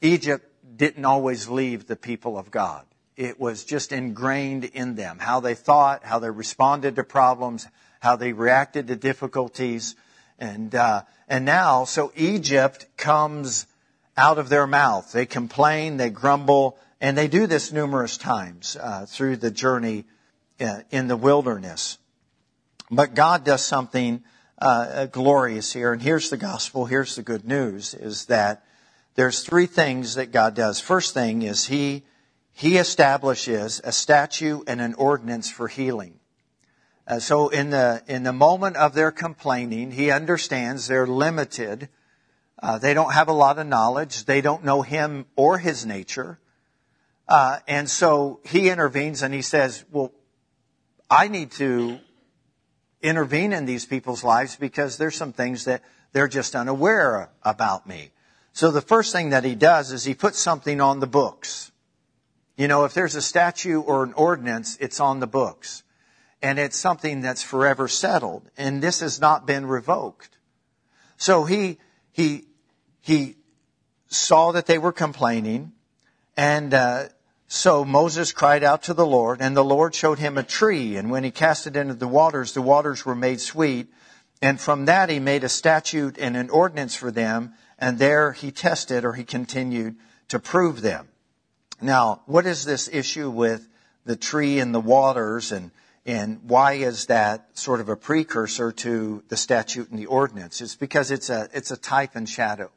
Egypt 0.00 0.44
didn't 0.76 1.04
always 1.04 1.48
leave 1.48 1.86
the 1.86 1.96
people 1.96 2.38
of 2.38 2.50
God. 2.50 2.84
It 3.16 3.40
was 3.40 3.64
just 3.64 3.92
ingrained 3.92 4.64
in 4.64 4.94
them. 4.94 5.18
How 5.18 5.40
they 5.40 5.54
thought, 5.54 6.04
how 6.04 6.18
they 6.18 6.30
responded 6.30 6.96
to 6.96 7.04
problems, 7.04 7.66
how 8.00 8.16
they 8.16 8.32
reacted 8.32 8.88
to 8.88 8.96
difficulties. 8.96 9.96
And, 10.38 10.74
uh, 10.74 11.02
and 11.28 11.44
now, 11.44 11.84
so 11.84 12.12
Egypt 12.14 12.86
comes 12.96 13.66
out 14.16 14.38
of 14.38 14.48
their 14.48 14.66
mouth. 14.66 15.12
They 15.12 15.26
complain, 15.26 15.96
they 15.96 16.10
grumble, 16.10 16.78
and 17.00 17.16
they 17.16 17.28
do 17.28 17.46
this 17.46 17.72
numerous 17.72 18.18
times 18.18 18.76
uh, 18.80 19.06
through 19.06 19.36
the 19.36 19.50
journey 19.50 20.04
uh, 20.60 20.80
in 20.90 21.08
the 21.08 21.16
wilderness. 21.16 21.98
But 22.90 23.14
God 23.14 23.44
does 23.44 23.64
something 23.64 24.22
uh, 24.58 25.06
glorious 25.06 25.72
here, 25.72 25.92
and 25.92 26.00
here's 26.00 26.30
the 26.30 26.36
gospel. 26.36 26.86
Here's 26.86 27.16
the 27.16 27.22
good 27.22 27.44
news: 27.44 27.94
is 27.94 28.26
that 28.26 28.64
there's 29.16 29.42
three 29.42 29.66
things 29.66 30.14
that 30.14 30.30
God 30.30 30.54
does. 30.54 30.78
First 30.78 31.14
thing 31.14 31.42
is 31.42 31.66
He, 31.66 32.04
He 32.52 32.76
establishes 32.76 33.80
a 33.82 33.90
statute 33.90 34.64
and 34.68 34.80
an 34.80 34.94
ordinance 34.94 35.50
for 35.50 35.68
healing. 35.68 36.20
Uh, 37.08 37.18
so 37.18 37.48
in 37.48 37.70
the, 37.70 38.02
in 38.08 38.24
the 38.24 38.32
moment 38.32 38.76
of 38.76 38.92
their 38.94 39.10
complaining, 39.10 39.90
He 39.90 40.10
understands 40.10 40.86
they're 40.86 41.06
limited. 41.06 41.88
Uh, 42.62 42.78
they 42.78 42.94
don't 42.94 43.12
have 43.12 43.28
a 43.28 43.32
lot 43.32 43.58
of 43.58 43.66
knowledge. 43.66 44.24
They 44.24 44.40
don't 44.40 44.64
know 44.64 44.82
Him 44.82 45.26
or 45.34 45.58
His 45.58 45.86
nature. 45.86 46.38
Uh, 47.26 47.58
and 47.66 47.88
so 47.88 48.40
He 48.44 48.68
intervenes 48.68 49.22
and 49.22 49.32
He 49.32 49.42
says, 49.42 49.84
well, 49.90 50.12
I 51.08 51.28
need 51.28 51.52
to 51.52 52.00
intervene 53.06 53.52
in 53.52 53.66
these 53.66 53.86
people's 53.86 54.24
lives 54.24 54.56
because 54.56 54.98
there's 54.98 55.16
some 55.16 55.32
things 55.32 55.64
that 55.64 55.82
they're 56.12 56.28
just 56.28 56.54
unaware 56.54 57.30
about 57.42 57.86
me. 57.86 58.10
So 58.52 58.70
the 58.70 58.80
first 58.80 59.12
thing 59.12 59.30
that 59.30 59.44
he 59.44 59.54
does 59.54 59.92
is 59.92 60.04
he 60.04 60.14
puts 60.14 60.38
something 60.38 60.80
on 60.80 61.00
the 61.00 61.06
books. 61.06 61.70
You 62.56 62.68
know, 62.68 62.84
if 62.84 62.94
there's 62.94 63.14
a 63.14 63.22
statute 63.22 63.82
or 63.82 64.02
an 64.02 64.14
ordinance, 64.14 64.76
it's 64.80 64.98
on 64.98 65.20
the 65.20 65.26
books. 65.26 65.82
And 66.42 66.58
it's 66.58 66.76
something 66.76 67.20
that's 67.20 67.42
forever 67.42 67.86
settled. 67.86 68.50
And 68.56 68.82
this 68.82 69.00
has 69.00 69.20
not 69.20 69.46
been 69.46 69.66
revoked. 69.66 70.38
So 71.16 71.44
he, 71.44 71.78
he, 72.12 72.46
he 73.00 73.36
saw 74.08 74.52
that 74.52 74.66
they 74.66 74.78
were 74.78 74.92
complaining. 74.92 75.72
And, 76.36 76.72
uh, 76.72 77.08
so 77.48 77.84
Moses 77.84 78.32
cried 78.32 78.64
out 78.64 78.82
to 78.84 78.94
the 78.94 79.06
Lord, 79.06 79.40
and 79.40 79.56
the 79.56 79.64
Lord 79.64 79.94
showed 79.94 80.18
him 80.18 80.36
a 80.36 80.42
tree, 80.42 80.96
and 80.96 81.10
when 81.10 81.24
he 81.24 81.30
cast 81.30 81.66
it 81.66 81.76
into 81.76 81.94
the 81.94 82.08
waters, 82.08 82.52
the 82.52 82.62
waters 82.62 83.06
were 83.06 83.14
made 83.14 83.40
sweet. 83.40 83.88
And 84.42 84.60
from 84.60 84.84
that 84.84 85.08
he 85.08 85.18
made 85.18 85.44
a 85.44 85.48
statute 85.48 86.18
and 86.18 86.36
an 86.36 86.50
ordinance 86.50 86.94
for 86.94 87.10
them, 87.10 87.54
and 87.78 87.98
there 87.98 88.32
he 88.32 88.50
tested 88.50 89.04
or 89.04 89.12
he 89.14 89.24
continued 89.24 89.96
to 90.28 90.38
prove 90.38 90.82
them. 90.82 91.08
Now, 91.80 92.22
what 92.26 92.46
is 92.46 92.64
this 92.64 92.88
issue 92.92 93.30
with 93.30 93.68
the 94.04 94.16
tree 94.16 94.60
and 94.60 94.74
the 94.74 94.80
waters 94.80 95.52
and 95.52 95.70
and 96.08 96.40
why 96.44 96.74
is 96.74 97.06
that 97.06 97.48
sort 97.58 97.80
of 97.80 97.88
a 97.88 97.96
precursor 97.96 98.70
to 98.70 99.24
the 99.28 99.36
statute 99.36 99.90
and 99.90 99.98
the 99.98 100.06
ordinance? 100.06 100.60
It's 100.60 100.76
because 100.76 101.10
it's 101.10 101.30
a 101.30 101.48
it's 101.52 101.72
a 101.72 101.76
type 101.76 102.14
and 102.14 102.28
shadow. 102.28 102.70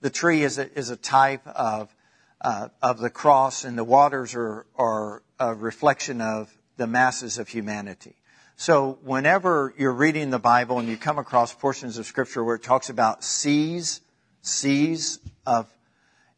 The 0.00 0.10
tree 0.10 0.42
is 0.42 0.58
a, 0.58 0.70
is 0.76 0.90
a 0.90 0.96
type 0.96 1.46
of 1.46 1.94
uh, 2.42 2.68
of 2.82 2.98
the 2.98 3.10
cross, 3.10 3.64
and 3.64 3.78
the 3.78 3.84
waters 3.84 4.34
are 4.34 4.66
are 4.76 5.22
a 5.38 5.54
reflection 5.54 6.20
of 6.20 6.54
the 6.76 6.86
masses 6.86 7.38
of 7.38 7.48
humanity. 7.48 8.16
So 8.56 8.98
whenever 9.02 9.72
you're 9.78 9.92
reading 9.92 10.30
the 10.30 10.38
Bible 10.38 10.78
and 10.78 10.88
you 10.88 10.96
come 10.96 11.18
across 11.18 11.54
portions 11.54 11.98
of 11.98 12.06
Scripture 12.06 12.44
where 12.44 12.56
it 12.56 12.62
talks 12.62 12.90
about 12.90 13.24
seas 13.24 14.00
seas 14.42 15.20
of 15.46 15.66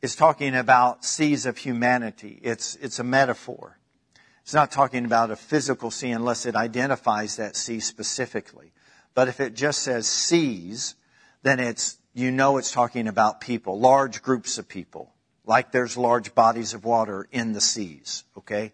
is 0.04 0.14
talking 0.14 0.54
about 0.54 1.02
seas 1.02 1.46
of 1.46 1.56
humanity. 1.56 2.38
It's, 2.42 2.76
it's 2.76 2.98
a 2.98 3.04
metaphor. 3.04 3.78
It's 4.42 4.52
not 4.52 4.70
talking 4.70 5.06
about 5.06 5.30
a 5.30 5.36
physical 5.36 5.90
sea 5.90 6.10
unless 6.10 6.44
it 6.44 6.54
identifies 6.54 7.36
that 7.36 7.56
sea 7.56 7.80
specifically. 7.80 8.72
But 9.14 9.28
if 9.28 9.40
it 9.40 9.54
just 9.54 9.80
says 9.82 10.06
seas, 10.06 10.94
then 11.42 11.58
it's, 11.58 11.96
you 12.12 12.30
know 12.30 12.58
it's 12.58 12.70
talking 12.70 13.08
about 13.08 13.40
people, 13.40 13.80
large 13.80 14.22
groups 14.22 14.58
of 14.58 14.68
people, 14.68 15.13
like 15.46 15.72
there's 15.72 15.96
large 15.96 16.34
bodies 16.34 16.74
of 16.74 16.84
water 16.84 17.28
in 17.30 17.52
the 17.52 17.60
seas, 17.60 18.24
okay? 18.36 18.72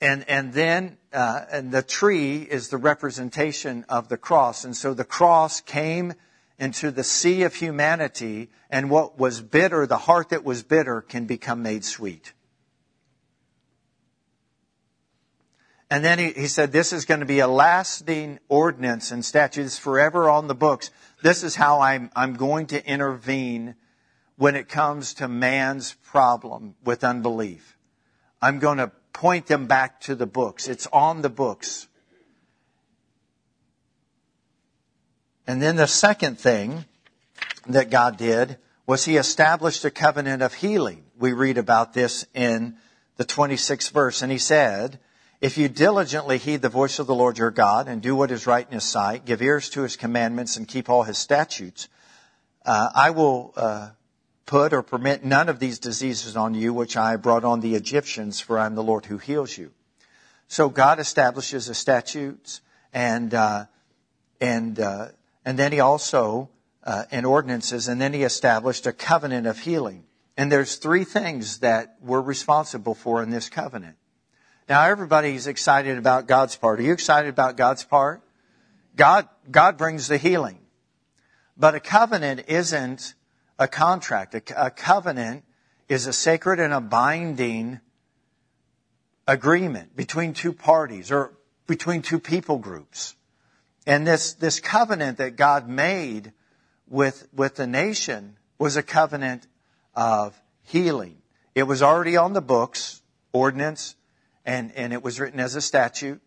And, 0.00 0.28
and 0.28 0.52
then, 0.52 0.98
uh, 1.12 1.44
and 1.50 1.72
the 1.72 1.82
tree 1.82 2.42
is 2.42 2.68
the 2.68 2.76
representation 2.76 3.84
of 3.88 4.08
the 4.08 4.16
cross. 4.16 4.64
And 4.64 4.76
so 4.76 4.94
the 4.94 5.04
cross 5.04 5.60
came 5.60 6.14
into 6.58 6.90
the 6.90 7.04
sea 7.04 7.42
of 7.42 7.54
humanity, 7.54 8.50
and 8.68 8.90
what 8.90 9.18
was 9.18 9.40
bitter, 9.40 9.86
the 9.86 9.96
heart 9.96 10.30
that 10.30 10.44
was 10.44 10.62
bitter, 10.62 11.00
can 11.00 11.24
become 11.24 11.62
made 11.62 11.84
sweet. 11.84 12.32
And 15.90 16.04
then 16.04 16.18
he, 16.18 16.32
he 16.32 16.46
said, 16.48 16.70
this 16.70 16.92
is 16.92 17.06
going 17.06 17.20
to 17.20 17.26
be 17.26 17.38
a 17.38 17.48
lasting 17.48 18.40
ordinance 18.48 19.10
and 19.10 19.24
statutes 19.24 19.78
forever 19.78 20.28
on 20.28 20.46
the 20.46 20.54
books. 20.54 20.90
This 21.22 21.42
is 21.42 21.54
how 21.54 21.80
I'm, 21.80 22.10
I'm 22.14 22.34
going 22.34 22.66
to 22.68 22.86
intervene 22.86 23.74
when 24.38 24.54
it 24.54 24.68
comes 24.68 25.14
to 25.14 25.28
man's 25.28 25.94
problem 25.94 26.76
with 26.84 27.02
unbelief. 27.02 27.76
I'm 28.40 28.60
going 28.60 28.78
to 28.78 28.92
point 29.12 29.46
them 29.46 29.66
back 29.66 30.00
to 30.02 30.14
the 30.14 30.26
books. 30.26 30.68
It's 30.68 30.86
on 30.92 31.22
the 31.22 31.28
books. 31.28 31.88
And 35.46 35.60
then 35.60 35.74
the 35.74 35.88
second 35.88 36.38
thing 36.38 36.84
that 37.66 37.90
God 37.90 38.16
did 38.16 38.58
was 38.86 39.04
he 39.04 39.16
established 39.16 39.84
a 39.84 39.90
covenant 39.90 40.40
of 40.40 40.54
healing. 40.54 41.04
We 41.18 41.32
read 41.32 41.58
about 41.58 41.92
this 41.92 42.24
in 42.32 42.76
the 43.16 43.24
26th 43.24 43.90
verse. 43.90 44.22
And 44.22 44.30
he 44.30 44.38
said, 44.38 45.00
if 45.40 45.58
you 45.58 45.68
diligently 45.68 46.38
heed 46.38 46.62
the 46.62 46.68
voice 46.68 47.00
of 47.00 47.08
the 47.08 47.14
Lord 47.14 47.38
your 47.38 47.50
God 47.50 47.88
and 47.88 48.00
do 48.00 48.14
what 48.14 48.30
is 48.30 48.46
right 48.46 48.66
in 48.66 48.74
his 48.74 48.84
sight, 48.84 49.24
give 49.24 49.42
ears 49.42 49.68
to 49.70 49.82
his 49.82 49.96
commandments 49.96 50.56
and 50.56 50.68
keep 50.68 50.88
all 50.88 51.02
his 51.02 51.18
statutes, 51.18 51.88
uh, 52.64 52.90
I 52.94 53.10
will 53.10 53.52
uh, 53.56 53.90
put 54.48 54.72
or 54.72 54.82
permit 54.82 55.22
none 55.22 55.50
of 55.50 55.60
these 55.60 55.78
diseases 55.78 56.34
on 56.34 56.54
you 56.54 56.72
which 56.72 56.96
I 56.96 57.16
brought 57.16 57.44
on 57.44 57.60
the 57.60 57.74
Egyptians, 57.74 58.40
for 58.40 58.58
I 58.58 58.64
am 58.64 58.74
the 58.74 58.82
Lord 58.82 59.04
who 59.04 59.18
heals 59.18 59.56
you. 59.56 59.70
So 60.48 60.70
God 60.70 60.98
establishes 60.98 61.66
the 61.66 61.74
statutes 61.74 62.62
and 62.92 63.34
uh, 63.34 63.66
and 64.40 64.80
uh, 64.80 65.08
and 65.44 65.58
then 65.58 65.70
He 65.70 65.80
also 65.80 66.48
uh, 66.82 67.04
and 67.10 67.26
ordinances, 67.26 67.88
and 67.88 68.00
then 68.00 68.14
He 68.14 68.22
established 68.22 68.86
a 68.86 68.92
covenant 68.92 69.46
of 69.46 69.58
healing. 69.58 70.04
And 70.38 70.50
there's 70.50 70.76
three 70.76 71.04
things 71.04 71.58
that 71.58 71.96
we're 72.00 72.22
responsible 72.22 72.94
for 72.94 73.22
in 73.22 73.28
this 73.28 73.50
covenant. 73.50 73.96
Now 74.66 74.84
everybody's 74.84 75.46
excited 75.46 75.98
about 75.98 76.26
God's 76.26 76.56
part. 76.56 76.80
Are 76.80 76.82
you 76.82 76.94
excited 76.94 77.28
about 77.28 77.56
God's 77.58 77.84
part? 77.84 78.22
God 78.96 79.28
God 79.50 79.76
brings 79.76 80.08
the 80.08 80.16
healing, 80.16 80.58
but 81.54 81.74
a 81.74 81.80
covenant 81.80 82.44
isn't 82.48 83.14
a 83.58 83.68
contract. 83.68 84.34
A, 84.34 84.66
a 84.66 84.70
covenant 84.70 85.44
is 85.88 86.06
a 86.06 86.12
sacred 86.12 86.60
and 86.60 86.72
a 86.72 86.80
binding 86.80 87.80
agreement 89.26 89.96
between 89.96 90.32
two 90.32 90.52
parties 90.52 91.10
or 91.10 91.32
between 91.66 92.02
two 92.02 92.18
people 92.18 92.58
groups. 92.58 93.14
And 93.86 94.06
this, 94.06 94.34
this 94.34 94.60
covenant 94.60 95.18
that 95.18 95.36
God 95.36 95.68
made 95.68 96.32
with, 96.88 97.28
with 97.32 97.56
the 97.56 97.66
nation 97.66 98.36
was 98.58 98.76
a 98.76 98.82
covenant 98.82 99.46
of 99.94 100.38
healing. 100.62 101.18
It 101.54 101.64
was 101.64 101.82
already 101.82 102.16
on 102.16 102.32
the 102.32 102.40
books, 102.40 103.02
ordinance, 103.32 103.96
and, 104.44 104.72
and 104.72 104.92
it 104.92 105.02
was 105.02 105.20
written 105.20 105.40
as 105.40 105.54
a 105.54 105.60
statute. 105.60 106.20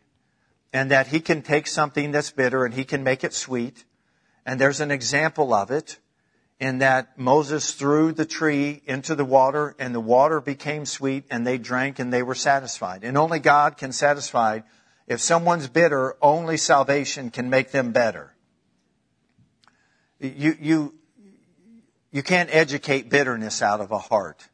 And 0.74 0.92
that 0.92 1.08
he 1.08 1.20
can 1.20 1.42
take 1.42 1.68
something 1.68 2.12
that's 2.12 2.32
bitter 2.32 2.64
and 2.66 2.74
he 2.74 2.86
can 2.86 3.04
make 3.04 3.24
it 3.24 3.34
sweet. 3.34 3.84
And 4.46 4.60
there's 4.60 4.80
an 4.80 4.90
example 4.90 5.54
of 5.54 5.70
it 5.70 6.00
in 6.62 6.78
that 6.78 7.18
Moses 7.18 7.74
threw 7.74 8.12
the 8.12 8.24
tree 8.24 8.84
into 8.86 9.16
the 9.16 9.26
water 9.26 9.76
and 9.80 9.96
the 9.96 10.00
water 10.00 10.40
became 10.40 10.86
sweet 10.86 11.26
and 11.32 11.46
they 11.46 11.58
drank 11.58 11.98
and 11.98 12.14
they 12.14 12.22
were 12.22 12.36
satisfied. 12.36 13.04
And 13.04 13.18
only 13.18 13.40
God 13.40 13.78
can 13.78 13.92
satisfy. 13.92 14.60
If 15.08 15.22
someone's 15.22 15.68
bitter, 15.68 16.16
only 16.22 16.58
salvation 16.58 17.32
can 17.32 17.50
make 17.50 17.72
them 17.72 17.94
better. 17.94 18.36
You, 20.20 20.56
you, 20.62 20.94
you 22.12 22.22
can't 22.22 22.54
educate 22.54 23.10
bitterness 23.10 23.64
out 23.64 23.82
of 23.82 23.92
a 23.92 23.98
heart. 23.98 24.48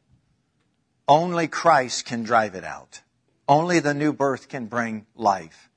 Only 1.06 1.46
Christ 1.46 2.06
can 2.06 2.22
drive 2.22 2.54
it 2.54 2.64
out. 2.64 3.02
Only 3.46 3.80
the 3.80 3.92
new 3.92 4.14
birth 4.14 4.48
can 4.48 4.64
bring 4.64 5.04
life. 5.14 5.68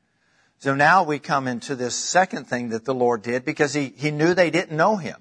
So 0.59 0.75
now 0.75 1.03
we 1.03 1.19
come 1.19 1.49
into 1.49 1.75
this 1.75 1.95
second 1.95 2.47
thing 2.47 2.69
that 2.69 2.85
the 2.85 2.95
Lord 2.95 3.21
did 3.21 3.43
because 3.43 3.73
he, 3.73 3.93
he 3.97 4.11
knew 4.11 4.33
they 4.33 4.49
didn't 4.49 4.77
know 4.77 4.95
him 4.95 5.20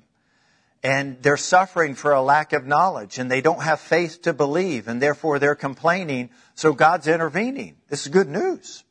and 0.82 1.22
they're 1.22 1.36
suffering 1.36 1.94
for 1.94 2.12
a 2.12 2.22
lack 2.22 2.52
of 2.52 2.66
knowledge 2.66 3.18
and 3.18 3.30
they 3.30 3.40
don't 3.40 3.62
have 3.62 3.80
faith 3.80 4.22
to 4.22 4.32
believe 4.32 4.88
and 4.88 5.00
therefore 5.00 5.38
they're 5.38 5.54
complaining. 5.54 6.30
So 6.54 6.72
God's 6.72 7.06
intervening. 7.06 7.76
This 7.88 8.02
is 8.02 8.12
good 8.12 8.28
news. 8.28 8.84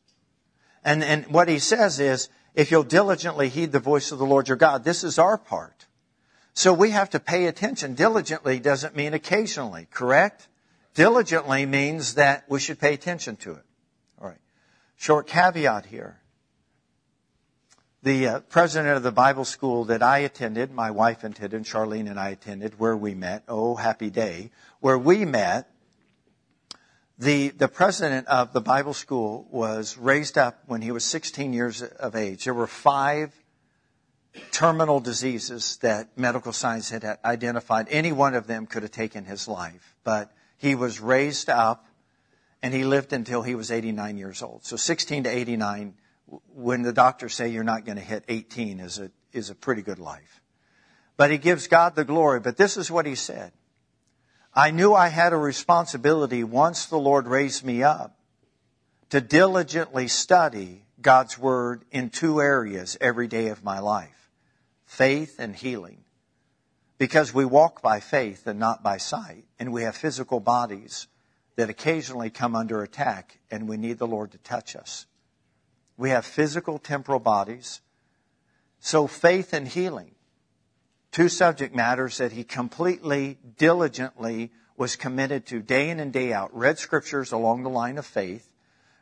And, 0.83 1.03
and 1.03 1.27
what 1.27 1.47
he 1.47 1.59
says 1.59 1.99
is, 1.99 2.29
if 2.55 2.71
you'll 2.71 2.83
diligently 2.83 3.49
heed 3.49 3.71
the 3.71 3.79
voice 3.79 4.11
of 4.11 4.19
the 4.19 4.25
Lord 4.25 4.47
your 4.47 4.57
God, 4.57 4.83
this 4.83 5.03
is 5.03 5.19
our 5.19 5.37
part. 5.37 5.87
So 6.53 6.73
we 6.73 6.91
have 6.91 7.11
to 7.11 7.19
pay 7.19 7.45
attention. 7.45 7.95
Diligently 7.95 8.59
doesn't 8.59 8.95
mean 8.95 9.13
occasionally, 9.13 9.87
correct? 9.91 10.47
Diligently 10.93 11.65
means 11.65 12.15
that 12.15 12.43
we 12.49 12.59
should 12.59 12.79
pay 12.79 12.93
attention 12.93 13.35
to 13.37 13.51
it. 13.53 13.63
All 14.21 14.27
right. 14.27 14.39
Short 14.97 15.27
caveat 15.27 15.85
here 15.85 16.18
the 18.01 18.27
uh, 18.27 18.39
president 18.41 18.95
of 18.95 19.03
the 19.03 19.11
Bible 19.11 19.45
school 19.45 19.85
that 19.85 20.01
I 20.01 20.19
attended, 20.19 20.71
my 20.71 20.91
wife 20.91 21.23
attended, 21.23 21.63
Charlene 21.63 22.09
and 22.09 22.19
I 22.19 22.29
attended, 22.29 22.79
where 22.79 22.95
we 22.95 23.13
met, 23.13 23.43
oh, 23.47 23.75
happy 23.75 24.09
day, 24.09 24.51
where 24.79 24.97
we 24.97 25.25
met, 25.25 25.69
the, 27.17 27.49
the 27.49 27.67
president 27.67 28.27
of 28.27 28.53
the 28.53 28.61
Bible 28.61 28.93
school 28.93 29.45
was 29.51 29.97
raised 29.97 30.37
up 30.37 30.63
when 30.67 30.81
he 30.81 30.91
was 30.91 31.03
16 31.03 31.51
years 31.51 31.81
of 31.81 32.15
age. 32.15 32.45
There 32.45 32.53
were 32.53 32.67
five 32.67 33.33
terminal 34.51 35.01
diseases 35.01 35.77
that 35.81 36.17
medical 36.17 36.53
science 36.53 36.89
had 36.89 37.03
identified. 37.25 37.87
Any 37.89 38.13
one 38.13 38.35
of 38.35 38.47
them 38.47 38.65
could 38.65 38.83
have 38.83 38.93
taken 38.93 39.25
his 39.25 39.49
life, 39.49 39.95
but 40.05 40.31
he 40.57 40.75
was 40.75 41.01
raised 41.01 41.49
up 41.49 41.85
and 42.61 42.73
he 42.73 42.85
lived 42.85 43.11
until 43.11 43.41
he 43.41 43.55
was 43.55 43.71
89 43.71 44.17
years 44.17 44.41
old. 44.41 44.63
So 44.63 44.77
16 44.77 45.23
to 45.23 45.29
89 45.29 45.95
when 46.53 46.81
the 46.81 46.93
doctors 46.93 47.33
say 47.33 47.49
you're 47.49 47.63
not 47.63 47.85
going 47.85 47.97
to 47.97 48.03
hit 48.03 48.23
18 48.27 48.79
is 48.79 48.99
a, 48.99 49.11
is 49.33 49.49
a 49.49 49.55
pretty 49.55 49.81
good 49.81 49.99
life. 49.99 50.41
But 51.17 51.31
he 51.31 51.37
gives 51.37 51.67
God 51.67 51.95
the 51.95 52.05
glory. 52.05 52.39
But 52.39 52.57
this 52.57 52.77
is 52.77 52.89
what 52.89 53.05
he 53.05 53.15
said. 53.15 53.51
I 54.53 54.71
knew 54.71 54.93
I 54.93 55.09
had 55.09 55.33
a 55.33 55.37
responsibility 55.37 56.43
once 56.43 56.85
the 56.85 56.97
Lord 56.97 57.27
raised 57.27 57.63
me 57.63 57.83
up 57.83 58.17
to 59.09 59.21
diligently 59.21 60.07
study 60.07 60.85
God's 61.01 61.37
Word 61.37 61.83
in 61.91 62.09
two 62.09 62.41
areas 62.41 62.97
every 62.99 63.27
day 63.27 63.47
of 63.47 63.63
my 63.63 63.79
life. 63.79 64.29
Faith 64.85 65.35
and 65.39 65.55
healing. 65.55 66.03
Because 66.97 67.33
we 67.33 67.45
walk 67.45 67.81
by 67.81 67.99
faith 67.99 68.47
and 68.47 68.59
not 68.59 68.83
by 68.83 68.97
sight. 68.97 69.45
And 69.59 69.71
we 69.71 69.83
have 69.83 69.95
physical 69.95 70.39
bodies 70.39 71.07
that 71.55 71.69
occasionally 71.69 72.29
come 72.29 72.55
under 72.55 72.81
attack 72.81 73.39
and 73.51 73.67
we 73.67 73.77
need 73.77 73.97
the 73.97 74.07
Lord 74.07 74.31
to 74.31 74.37
touch 74.39 74.75
us. 74.75 75.05
We 75.99 76.11
have 76.11 76.25
physical, 76.25 76.79
temporal 76.79 77.19
bodies. 77.19 77.81
So 78.79 79.05
faith 79.05 79.51
and 79.51 79.67
healing, 79.67 80.15
two 81.11 81.27
subject 81.27 81.75
matters 81.75 82.19
that 82.19 82.31
he 82.31 82.45
completely, 82.45 83.37
diligently 83.57 84.53
was 84.77 84.95
committed 84.95 85.45
to 85.47 85.59
day 85.59 85.89
in 85.89 85.99
and 85.99 86.13
day 86.13 86.31
out. 86.31 86.55
Read 86.55 86.79
scriptures 86.79 87.33
along 87.33 87.63
the 87.63 87.69
line 87.69 87.97
of 87.97 88.05
faith, 88.05 88.49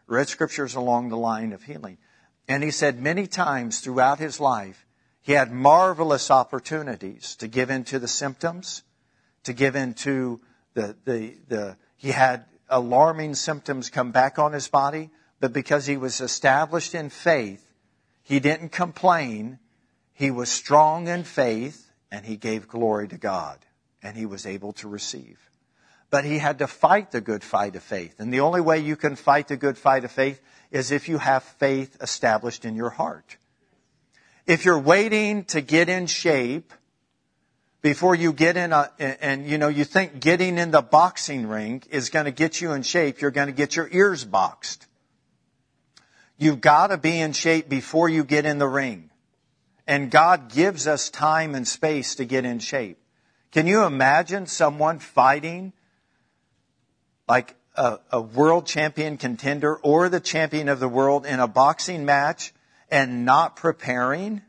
read 0.08 0.28
scriptures 0.28 0.74
along 0.74 1.10
the 1.10 1.18
line 1.18 1.54
of 1.54 1.62
healing. 1.62 2.00
And 2.48 2.64
he 2.64 2.72
said 2.72 3.00
many 3.00 3.28
times 3.28 3.80
throughout 3.80 4.18
his 4.18 4.40
life, 4.40 4.88
he 5.22 5.34
had 5.34 5.52
marvelous 5.52 6.32
opportunities 6.32 7.36
to 7.36 7.48
give 7.48 7.70
into 7.70 8.00
the 8.00 8.08
symptoms, 8.08 8.82
to 9.44 9.54
give 9.54 9.76
into 9.76 10.42
the, 10.74 10.96
the, 11.06 11.38
the, 11.48 11.78
he 11.96 12.10
had 12.10 12.46
alarming 12.68 13.36
symptoms 13.36 13.92
come 13.92 14.12
back 14.12 14.40
on 14.40 14.52
his 14.52 14.68
body, 14.68 15.12
but 15.39 15.54
because 15.54 15.86
he 15.86 15.97
was 15.97 16.21
established 16.21 16.95
in 16.95 17.10
faith, 17.10 17.63
he 18.23 18.39
didn't 18.39 18.69
complain. 18.69 19.60
He 20.13 20.32
was 20.32 20.50
strong 20.50 21.08
in 21.08 21.23
faith 21.23 21.89
and 22.12 22.26
he 22.26 22.38
gave 22.38 22.67
glory 22.67 23.08
to 23.10 23.17
God 23.17 23.60
and 24.02 24.17
he 24.17 24.26
was 24.26 24.45
able 24.45 24.73
to 24.73 24.88
receive. 24.88 25.39
But 26.10 26.23
he 26.23 26.38
had 26.38 26.60
to 26.60 26.67
fight 26.67 27.12
the 27.12 27.21
good 27.21 27.43
fight 27.43 27.76
of 27.76 27.84
faith. 27.84 28.19
And 28.19 28.34
the 28.34 28.39
only 28.39 28.62
way 28.62 28.80
you 28.80 28.95
can 28.95 29.15
fight 29.15 29.50
the 29.50 29.58
good 29.58 29.78
fight 29.78 30.06
of 30.06 30.12
faith 30.12 30.41
is 30.71 30.91
if 30.91 31.10
you 31.10 31.17
have 31.17 31.43
faith 31.43 31.97
established 32.02 32.65
in 32.65 32.76
your 32.76 32.89
heart. 32.89 33.38
If 34.45 34.63
you're 34.63 34.80
waiting 34.80 35.43
to 35.45 35.62
get 35.62 35.89
in 35.89 36.08
shape 36.08 36.73
before 37.82 38.15
you 38.15 38.34
get 38.34 38.58
in 38.58 38.71
a, 38.71 38.89
and 39.00 39.45
you 39.45 39.58
know, 39.58 39.67
you 39.67 39.84
think 39.84 40.19
getting 40.19 40.58
in 40.58 40.71
the 40.71 40.82
boxing 40.82 41.47
ring 41.47 41.84
is 41.89 42.10
going 42.10 42.26
to 42.26 42.32
get 42.32 42.62
you 42.62 42.71
in 42.71 42.84
shape, 42.84 43.21
you're 43.21 43.32
going 43.32 43.47
to 43.47 43.54
get 43.54 43.76
your 43.76 43.89
ears 43.91 44.23
boxed. 44.23 44.88
You've 46.38 46.62
got 46.62 46.88
to 46.88 46.97
be 46.97 47.19
in 47.19 47.34
shape 47.34 47.67
before 47.67 48.10
you 48.10 48.23
get 48.23 48.45
in 48.45 48.60
the 48.60 48.67
ring. 48.67 49.10
And 49.88 50.12
God 50.12 50.52
gives 50.54 50.86
us 50.86 51.10
time 51.10 51.56
and 51.56 51.67
space 51.67 52.15
to 52.15 52.26
get 52.26 52.45
in 52.45 52.60
shape. 52.60 53.00
Can 53.52 53.65
you 53.65 53.86
imagine 53.86 54.45
someone 54.45 55.00
fighting 55.00 55.73
like 57.28 57.56
a, 57.76 58.00
a, 58.12 58.21
world 58.21 58.65
champion 58.65 59.17
contender 59.17 59.76
or 59.78 60.10
the 60.10 60.19
champion 60.19 60.67
of 60.67 60.80
the 60.80 60.88
world 60.88 61.26
in 61.26 61.39
a 61.39 61.47
boxing 61.47 62.06
match 62.06 62.54
and 62.89 63.26
not 63.26 63.56
preparing 63.56 64.41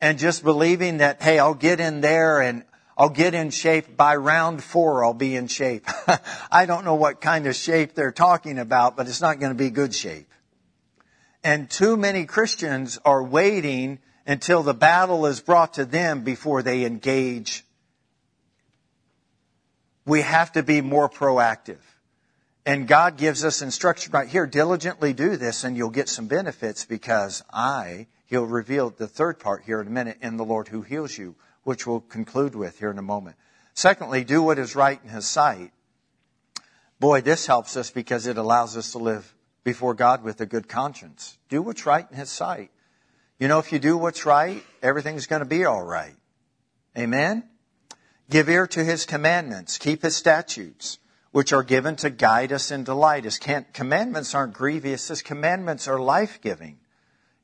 and 0.00 0.18
just 0.18 0.42
believing 0.42 0.98
that, 0.98 1.22
hey, 1.22 1.38
I'll 1.38 1.54
get 1.54 1.80
in 1.80 2.00
there 2.00 2.40
and 2.40 2.64
I'll 2.96 3.10
get 3.10 3.34
in 3.34 3.50
shape 3.50 3.96
by 3.96 4.16
round 4.16 4.62
four, 4.62 5.04
I'll 5.04 5.14
be 5.14 5.34
in 5.34 5.48
shape. 5.48 5.86
I 6.50 6.66
don't 6.66 6.84
know 6.84 6.94
what 6.94 7.20
kind 7.20 7.46
of 7.46 7.56
shape 7.56 7.94
they're 7.94 8.12
talking 8.12 8.58
about, 8.58 8.96
but 8.96 9.08
it's 9.08 9.20
not 9.20 9.40
going 9.40 9.50
to 9.50 9.58
be 9.58 9.70
good 9.70 9.94
shape. 9.94 10.28
And 11.44 11.68
too 11.70 11.98
many 11.98 12.24
Christians 12.24 12.98
are 13.04 13.22
waiting 13.22 13.98
until 14.26 14.62
the 14.62 14.72
battle 14.72 15.26
is 15.26 15.40
brought 15.40 15.74
to 15.74 15.84
them 15.84 16.24
before 16.24 16.62
they 16.62 16.86
engage. 16.86 17.64
We 20.06 20.22
have 20.22 20.52
to 20.52 20.62
be 20.62 20.80
more 20.80 21.10
proactive. 21.10 21.80
And 22.66 22.88
God 22.88 23.18
gives 23.18 23.44
us 23.44 23.60
instruction 23.60 24.12
right 24.12 24.26
here. 24.26 24.46
Diligently 24.46 25.12
do 25.12 25.36
this 25.36 25.64
and 25.64 25.76
you'll 25.76 25.90
get 25.90 26.08
some 26.08 26.28
benefits 26.28 26.86
because 26.86 27.44
I, 27.52 28.06
He'll 28.26 28.46
reveal 28.46 28.88
the 28.88 29.06
third 29.06 29.38
part 29.38 29.64
here 29.64 29.82
in 29.82 29.86
a 29.86 29.90
minute 29.90 30.16
in 30.22 30.38
the 30.38 30.44
Lord 30.46 30.68
who 30.68 30.80
heals 30.80 31.16
you, 31.16 31.36
which 31.62 31.86
we'll 31.86 32.00
conclude 32.00 32.54
with 32.54 32.78
here 32.78 32.90
in 32.90 32.98
a 32.98 33.02
moment. 33.02 33.36
Secondly, 33.74 34.24
do 34.24 34.42
what 34.42 34.58
is 34.58 34.74
right 34.74 34.98
in 35.04 35.10
His 35.10 35.26
sight. 35.26 35.72
Boy, 36.98 37.20
this 37.20 37.46
helps 37.46 37.76
us 37.76 37.90
because 37.90 38.26
it 38.26 38.38
allows 38.38 38.78
us 38.78 38.92
to 38.92 38.98
live 38.98 39.33
before 39.64 39.94
God 39.94 40.22
with 40.22 40.40
a 40.40 40.46
good 40.46 40.68
conscience. 40.68 41.38
Do 41.48 41.62
what's 41.62 41.86
right 41.86 42.06
in 42.10 42.16
His 42.16 42.30
sight. 42.30 42.70
You 43.38 43.48
know, 43.48 43.58
if 43.58 43.72
you 43.72 43.78
do 43.78 43.96
what's 43.96 44.24
right, 44.24 44.62
everything's 44.82 45.26
going 45.26 45.40
to 45.40 45.46
be 45.46 45.64
all 45.64 45.82
right. 45.82 46.14
Amen? 46.96 47.44
Give 48.30 48.48
ear 48.48 48.66
to 48.68 48.84
His 48.84 49.04
commandments. 49.06 49.78
Keep 49.78 50.02
His 50.02 50.14
statutes, 50.14 50.98
which 51.32 51.52
are 51.52 51.64
given 51.64 51.96
to 51.96 52.10
guide 52.10 52.52
us 52.52 52.70
and 52.70 52.84
delight. 52.84 53.24
His 53.24 53.40
commandments 53.72 54.34
aren't 54.34 54.52
grievous. 54.52 55.08
His 55.08 55.22
commandments 55.22 55.88
are 55.88 55.98
life-giving. 55.98 56.78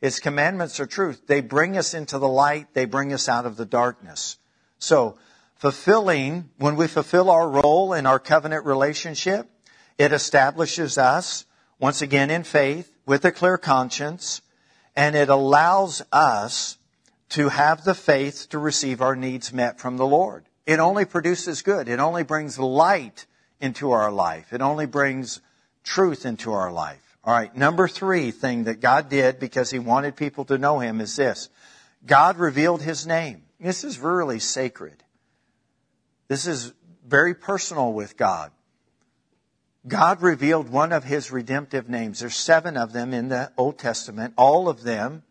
His 0.00 0.20
commandments 0.20 0.78
are 0.78 0.86
truth. 0.86 1.26
They 1.26 1.40
bring 1.40 1.76
us 1.76 1.92
into 1.92 2.18
the 2.18 2.28
light. 2.28 2.68
They 2.72 2.84
bring 2.84 3.12
us 3.12 3.28
out 3.28 3.44
of 3.44 3.56
the 3.56 3.66
darkness. 3.66 4.38
So, 4.78 5.18
fulfilling, 5.56 6.50
when 6.56 6.76
we 6.76 6.86
fulfill 6.86 7.30
our 7.30 7.48
role 7.48 7.92
in 7.92 8.06
our 8.06 8.18
covenant 8.18 8.64
relationship, 8.64 9.50
it 9.98 10.12
establishes 10.12 10.96
us, 10.96 11.44
once 11.80 12.02
again 12.02 12.30
in 12.30 12.44
faith, 12.44 12.92
with 13.06 13.24
a 13.24 13.32
clear 13.32 13.58
conscience, 13.58 14.42
and 14.94 15.16
it 15.16 15.28
allows 15.28 16.02
us 16.12 16.78
to 17.30 17.48
have 17.48 17.84
the 17.84 17.94
faith 17.94 18.48
to 18.50 18.58
receive 18.58 19.00
our 19.00 19.16
needs 19.16 19.52
met 19.52 19.80
from 19.80 19.96
the 19.96 20.06
Lord. 20.06 20.44
It 20.66 20.78
only 20.78 21.04
produces 21.04 21.62
good. 21.62 21.88
It 21.88 21.98
only 21.98 22.22
brings 22.22 22.58
light 22.58 23.26
into 23.60 23.92
our 23.92 24.12
life. 24.12 24.52
It 24.52 24.60
only 24.60 24.86
brings 24.86 25.40
truth 25.82 26.26
into 26.26 26.52
our 26.52 26.70
life. 26.70 27.16
All 27.24 27.34
right. 27.34 27.54
Number 27.56 27.88
three 27.88 28.30
thing 28.30 28.64
that 28.64 28.80
God 28.80 29.08
did 29.08 29.38
because 29.38 29.70
he 29.70 29.78
wanted 29.78 30.16
people 30.16 30.44
to 30.46 30.58
know 30.58 30.78
him 30.78 31.00
is 31.00 31.16
this. 31.16 31.48
God 32.06 32.38
revealed 32.38 32.82
his 32.82 33.06
name. 33.06 33.42
This 33.58 33.84
is 33.84 33.98
really 33.98 34.38
sacred. 34.38 35.02
This 36.28 36.46
is 36.46 36.72
very 37.06 37.34
personal 37.34 37.92
with 37.92 38.16
God. 38.16 38.52
God 39.86 40.20
revealed 40.20 40.68
one 40.68 40.92
of 40.92 41.04
his 41.04 41.30
redemptive 41.30 41.88
names. 41.88 42.20
There's 42.20 42.36
seven 42.36 42.76
of 42.76 42.92
them 42.92 43.14
in 43.14 43.28
the 43.28 43.50
Old 43.56 43.78
Testament. 43.78 44.34
All 44.36 44.68
of 44.68 44.82
them 44.82 45.22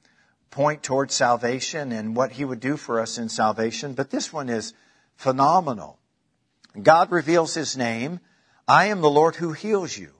point 0.49 0.81
toward 0.81 1.11
salvation 1.11 1.91
and 1.91 2.15
what 2.15 2.31
he 2.31 2.45
would 2.45 2.59
do 2.59 2.75
for 2.75 2.99
us 2.99 3.17
in 3.19 3.29
salvation. 3.29 3.93
But 3.93 4.09
this 4.09 4.33
one 4.33 4.49
is 4.49 4.73
phenomenal. 5.15 5.99
God 6.81 7.11
reveals 7.11 7.53
his 7.53 7.77
name. 7.77 8.19
I 8.67 8.85
am 8.85 9.01
the 9.01 9.09
Lord 9.09 9.35
who 9.35 9.53
heals 9.53 9.95
you, 9.95 10.13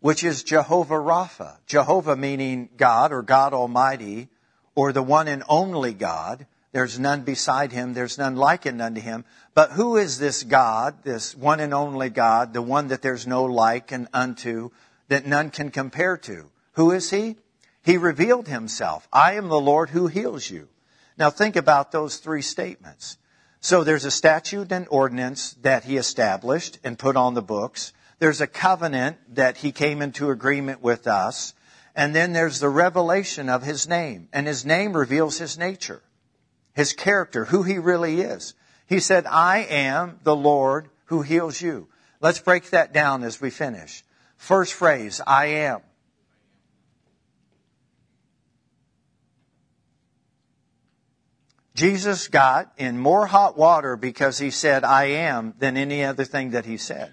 which 0.00 0.24
is 0.24 0.44
Jehovah 0.44 0.94
Rapha. 0.94 1.58
Jehovah 1.66 2.16
meaning 2.16 2.70
God 2.76 3.12
or 3.12 3.22
God 3.22 3.52
Almighty 3.52 4.28
or 4.74 4.92
the 4.92 5.02
one 5.02 5.28
and 5.28 5.42
only 5.48 5.92
God. 5.92 6.46
There's 6.72 6.98
none 6.98 7.22
beside 7.22 7.72
him. 7.72 7.94
There's 7.94 8.18
none 8.18 8.36
likened 8.36 8.82
unto 8.82 9.00
him. 9.00 9.24
But 9.54 9.72
who 9.72 9.96
is 9.96 10.18
this 10.18 10.42
God, 10.42 11.02
this 11.02 11.34
one 11.34 11.60
and 11.60 11.72
only 11.72 12.10
God, 12.10 12.52
the 12.52 12.62
one 12.62 12.88
that 12.88 13.00
there's 13.00 13.26
no 13.26 13.44
like 13.44 13.90
and 13.90 14.08
unto, 14.12 14.70
that 15.08 15.26
none 15.26 15.50
can 15.50 15.70
compare 15.70 16.16
to? 16.18 16.50
Who 16.72 16.90
is 16.90 17.10
he? 17.10 17.36
He 17.82 17.96
revealed 17.96 18.48
himself. 18.48 19.08
I 19.12 19.34
am 19.34 19.48
the 19.48 19.60
Lord 19.60 19.90
who 19.90 20.08
heals 20.08 20.50
you. 20.50 20.68
Now 21.16 21.30
think 21.30 21.56
about 21.56 21.90
those 21.90 22.18
three 22.18 22.42
statements. 22.42 23.16
So 23.60 23.82
there's 23.82 24.04
a 24.04 24.10
statute 24.10 24.70
and 24.70 24.86
ordinance 24.90 25.54
that 25.62 25.84
he 25.84 25.96
established 25.96 26.78
and 26.84 26.98
put 26.98 27.16
on 27.16 27.34
the 27.34 27.42
books. 27.42 27.92
There's 28.18 28.40
a 28.42 28.46
covenant 28.46 29.16
that 29.34 29.56
he 29.56 29.72
came 29.72 30.02
into 30.02 30.30
agreement 30.30 30.82
with 30.82 31.06
us. 31.06 31.54
And 31.96 32.14
then 32.14 32.34
there's 32.34 32.60
the 32.60 32.68
revelation 32.68 33.48
of 33.48 33.62
his 33.62 33.88
name. 33.88 34.28
And 34.32 34.46
his 34.46 34.66
name 34.66 34.92
reveals 34.92 35.38
his 35.38 35.56
nature 35.56 36.02
his 36.78 36.92
character, 36.92 37.46
who 37.46 37.64
he 37.64 37.76
really 37.76 38.20
is. 38.20 38.54
He 38.86 39.00
said, 39.00 39.26
I 39.26 39.66
am 39.68 40.20
the 40.22 40.36
Lord 40.36 40.88
who 41.06 41.22
heals 41.22 41.60
you. 41.60 41.88
Let's 42.20 42.38
break 42.38 42.70
that 42.70 42.92
down 42.92 43.24
as 43.24 43.40
we 43.40 43.50
finish. 43.50 44.04
First 44.36 44.74
phrase, 44.74 45.20
I 45.26 45.46
am. 45.46 45.80
Jesus 51.74 52.28
got 52.28 52.72
in 52.76 52.96
more 52.96 53.26
hot 53.26 53.58
water 53.58 53.96
because 53.96 54.38
he 54.38 54.52
said, 54.52 54.84
I 54.84 55.06
am, 55.06 55.54
than 55.58 55.76
any 55.76 56.04
other 56.04 56.24
thing 56.24 56.50
that 56.52 56.64
he 56.64 56.76
said. 56.76 57.12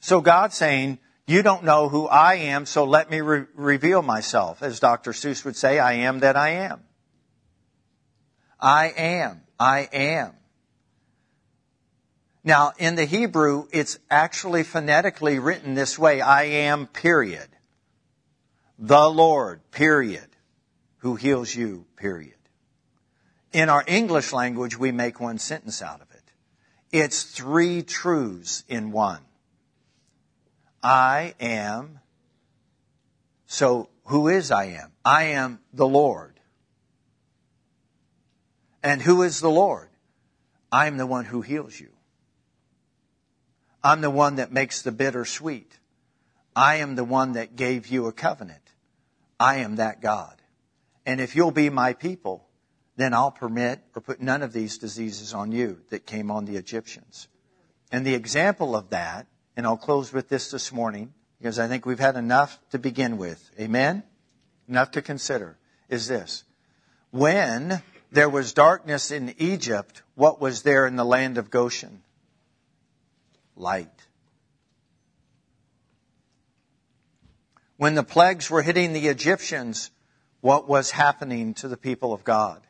So 0.00 0.20
God's 0.20 0.56
saying, 0.56 0.98
you 1.28 1.42
don't 1.42 1.62
know 1.62 1.88
who 1.88 2.08
I 2.08 2.34
am, 2.34 2.66
so 2.66 2.82
let 2.82 3.08
me 3.08 3.20
re- 3.20 3.46
reveal 3.54 4.02
myself. 4.02 4.64
As 4.64 4.80
Dr. 4.80 5.12
Seuss 5.12 5.44
would 5.44 5.54
say, 5.54 5.78
I 5.78 5.92
am 5.92 6.18
that 6.20 6.34
I 6.34 6.50
am. 6.50 6.80
I 8.60 8.88
am. 8.88 9.42
I 9.58 9.88
am. 9.92 10.32
Now, 12.42 12.72
in 12.78 12.94
the 12.94 13.04
Hebrew, 13.04 13.66
it's 13.72 13.98
actually 14.10 14.62
phonetically 14.62 15.38
written 15.38 15.74
this 15.74 15.98
way. 15.98 16.20
I 16.20 16.44
am, 16.44 16.86
period. 16.86 17.48
The 18.78 19.10
Lord, 19.10 19.60
period. 19.70 20.26
Who 20.98 21.16
heals 21.16 21.54
you, 21.54 21.86
period. 21.96 22.34
In 23.52 23.68
our 23.68 23.84
English 23.86 24.32
language, 24.32 24.78
we 24.78 24.92
make 24.92 25.20
one 25.20 25.38
sentence 25.38 25.82
out 25.82 26.00
of 26.00 26.10
it. 26.12 26.22
It's 26.92 27.22
three 27.24 27.82
truths 27.82 28.64
in 28.68 28.90
one. 28.90 29.20
I 30.82 31.34
am. 31.40 32.00
So, 33.46 33.88
who 34.04 34.28
is 34.28 34.50
I 34.50 34.64
am? 34.66 34.92
I 35.04 35.24
am 35.24 35.60
the 35.72 35.86
Lord. 35.86 36.29
And 38.82 39.02
who 39.02 39.22
is 39.22 39.40
the 39.40 39.50
Lord? 39.50 39.88
I'm 40.72 40.96
the 40.96 41.06
one 41.06 41.24
who 41.24 41.42
heals 41.42 41.78
you. 41.78 41.90
I'm 43.82 44.00
the 44.00 44.10
one 44.10 44.36
that 44.36 44.52
makes 44.52 44.82
the 44.82 44.92
bitter 44.92 45.24
sweet. 45.24 45.78
I 46.54 46.76
am 46.76 46.96
the 46.96 47.04
one 47.04 47.32
that 47.32 47.56
gave 47.56 47.88
you 47.88 48.06
a 48.06 48.12
covenant. 48.12 48.62
I 49.38 49.56
am 49.56 49.76
that 49.76 50.02
God. 50.02 50.40
And 51.06 51.20
if 51.20 51.34
you'll 51.34 51.50
be 51.50 51.70
my 51.70 51.94
people, 51.94 52.46
then 52.96 53.14
I'll 53.14 53.30
permit 53.30 53.80
or 53.94 54.02
put 54.02 54.20
none 54.20 54.42
of 54.42 54.52
these 54.52 54.78
diseases 54.78 55.32
on 55.32 55.52
you 55.52 55.80
that 55.88 56.06
came 56.06 56.30
on 56.30 56.44
the 56.44 56.56
Egyptians. 56.56 57.28
And 57.90 58.04
the 58.04 58.14
example 58.14 58.76
of 58.76 58.90
that, 58.90 59.26
and 59.56 59.66
I'll 59.66 59.76
close 59.76 60.12
with 60.12 60.28
this 60.28 60.50
this 60.50 60.72
morning, 60.72 61.14
because 61.38 61.58
I 61.58 61.66
think 61.66 61.86
we've 61.86 61.98
had 61.98 62.16
enough 62.16 62.58
to 62.70 62.78
begin 62.78 63.16
with. 63.16 63.50
Amen? 63.58 64.02
Enough 64.68 64.90
to 64.92 65.02
consider, 65.02 65.56
is 65.88 66.06
this. 66.06 66.44
When 67.10 67.82
there 68.12 68.28
was 68.28 68.52
darkness 68.52 69.10
in 69.10 69.34
Egypt, 69.38 70.02
what 70.14 70.40
was 70.40 70.62
there 70.62 70.86
in 70.86 70.96
the 70.96 71.04
land 71.04 71.38
of 71.38 71.50
Goshen? 71.50 72.02
Light. 73.56 73.88
When 77.76 77.94
the 77.94 78.02
plagues 78.02 78.50
were 78.50 78.62
hitting 78.62 78.92
the 78.92 79.08
Egyptians, 79.08 79.90
what 80.40 80.68
was 80.68 80.90
happening 80.90 81.54
to 81.54 81.68
the 81.68 81.76
people 81.76 82.12
of 82.12 82.24
God? 82.24 82.60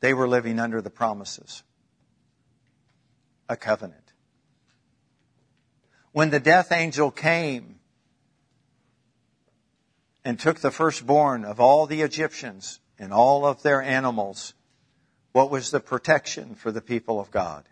They 0.00 0.14
were 0.14 0.28
living 0.28 0.58
under 0.58 0.80
the 0.80 0.90
promises. 0.90 1.62
A 3.48 3.56
covenant. 3.56 4.12
When 6.12 6.30
the 6.30 6.40
death 6.40 6.72
angel 6.72 7.10
came 7.10 7.78
and 10.24 10.38
took 10.38 10.60
the 10.60 10.70
firstborn 10.70 11.44
of 11.44 11.60
all 11.60 11.86
the 11.86 12.02
Egyptians 12.02 12.80
and 12.98 13.12
all 13.12 13.46
of 13.46 13.62
their 13.62 13.80
animals, 13.80 14.54
what 15.32 15.50
was 15.50 15.70
the 15.70 15.80
protection 15.80 16.54
for 16.54 16.72
the 16.72 16.80
people 16.80 17.20
of 17.20 17.30
God? 17.30 17.64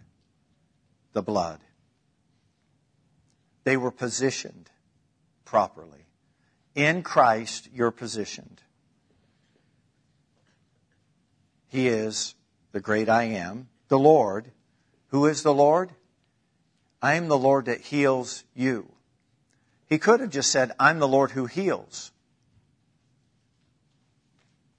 The 1.12 1.22
blood. 1.22 1.60
They 3.64 3.76
were 3.76 3.90
positioned 3.90 4.70
properly. 5.44 6.06
In 6.74 7.02
Christ, 7.02 7.68
you're 7.72 7.90
positioned. 7.90 8.60
He 11.68 11.88
is 11.88 12.34
the 12.72 12.80
great 12.80 13.08
I 13.08 13.24
am, 13.24 13.68
the 13.88 13.98
Lord. 13.98 14.52
Who 15.08 15.26
is 15.26 15.42
the 15.42 15.54
Lord? 15.54 15.90
I 17.02 17.14
am 17.14 17.28
the 17.28 17.38
Lord 17.38 17.66
that 17.66 17.80
heals 17.80 18.44
you. 18.54 18.92
He 19.88 19.98
could 19.98 20.20
have 20.20 20.30
just 20.30 20.50
said, 20.50 20.72
I'm 20.78 20.98
the 20.98 21.08
Lord 21.08 21.30
who 21.30 21.46
heals. 21.46 22.12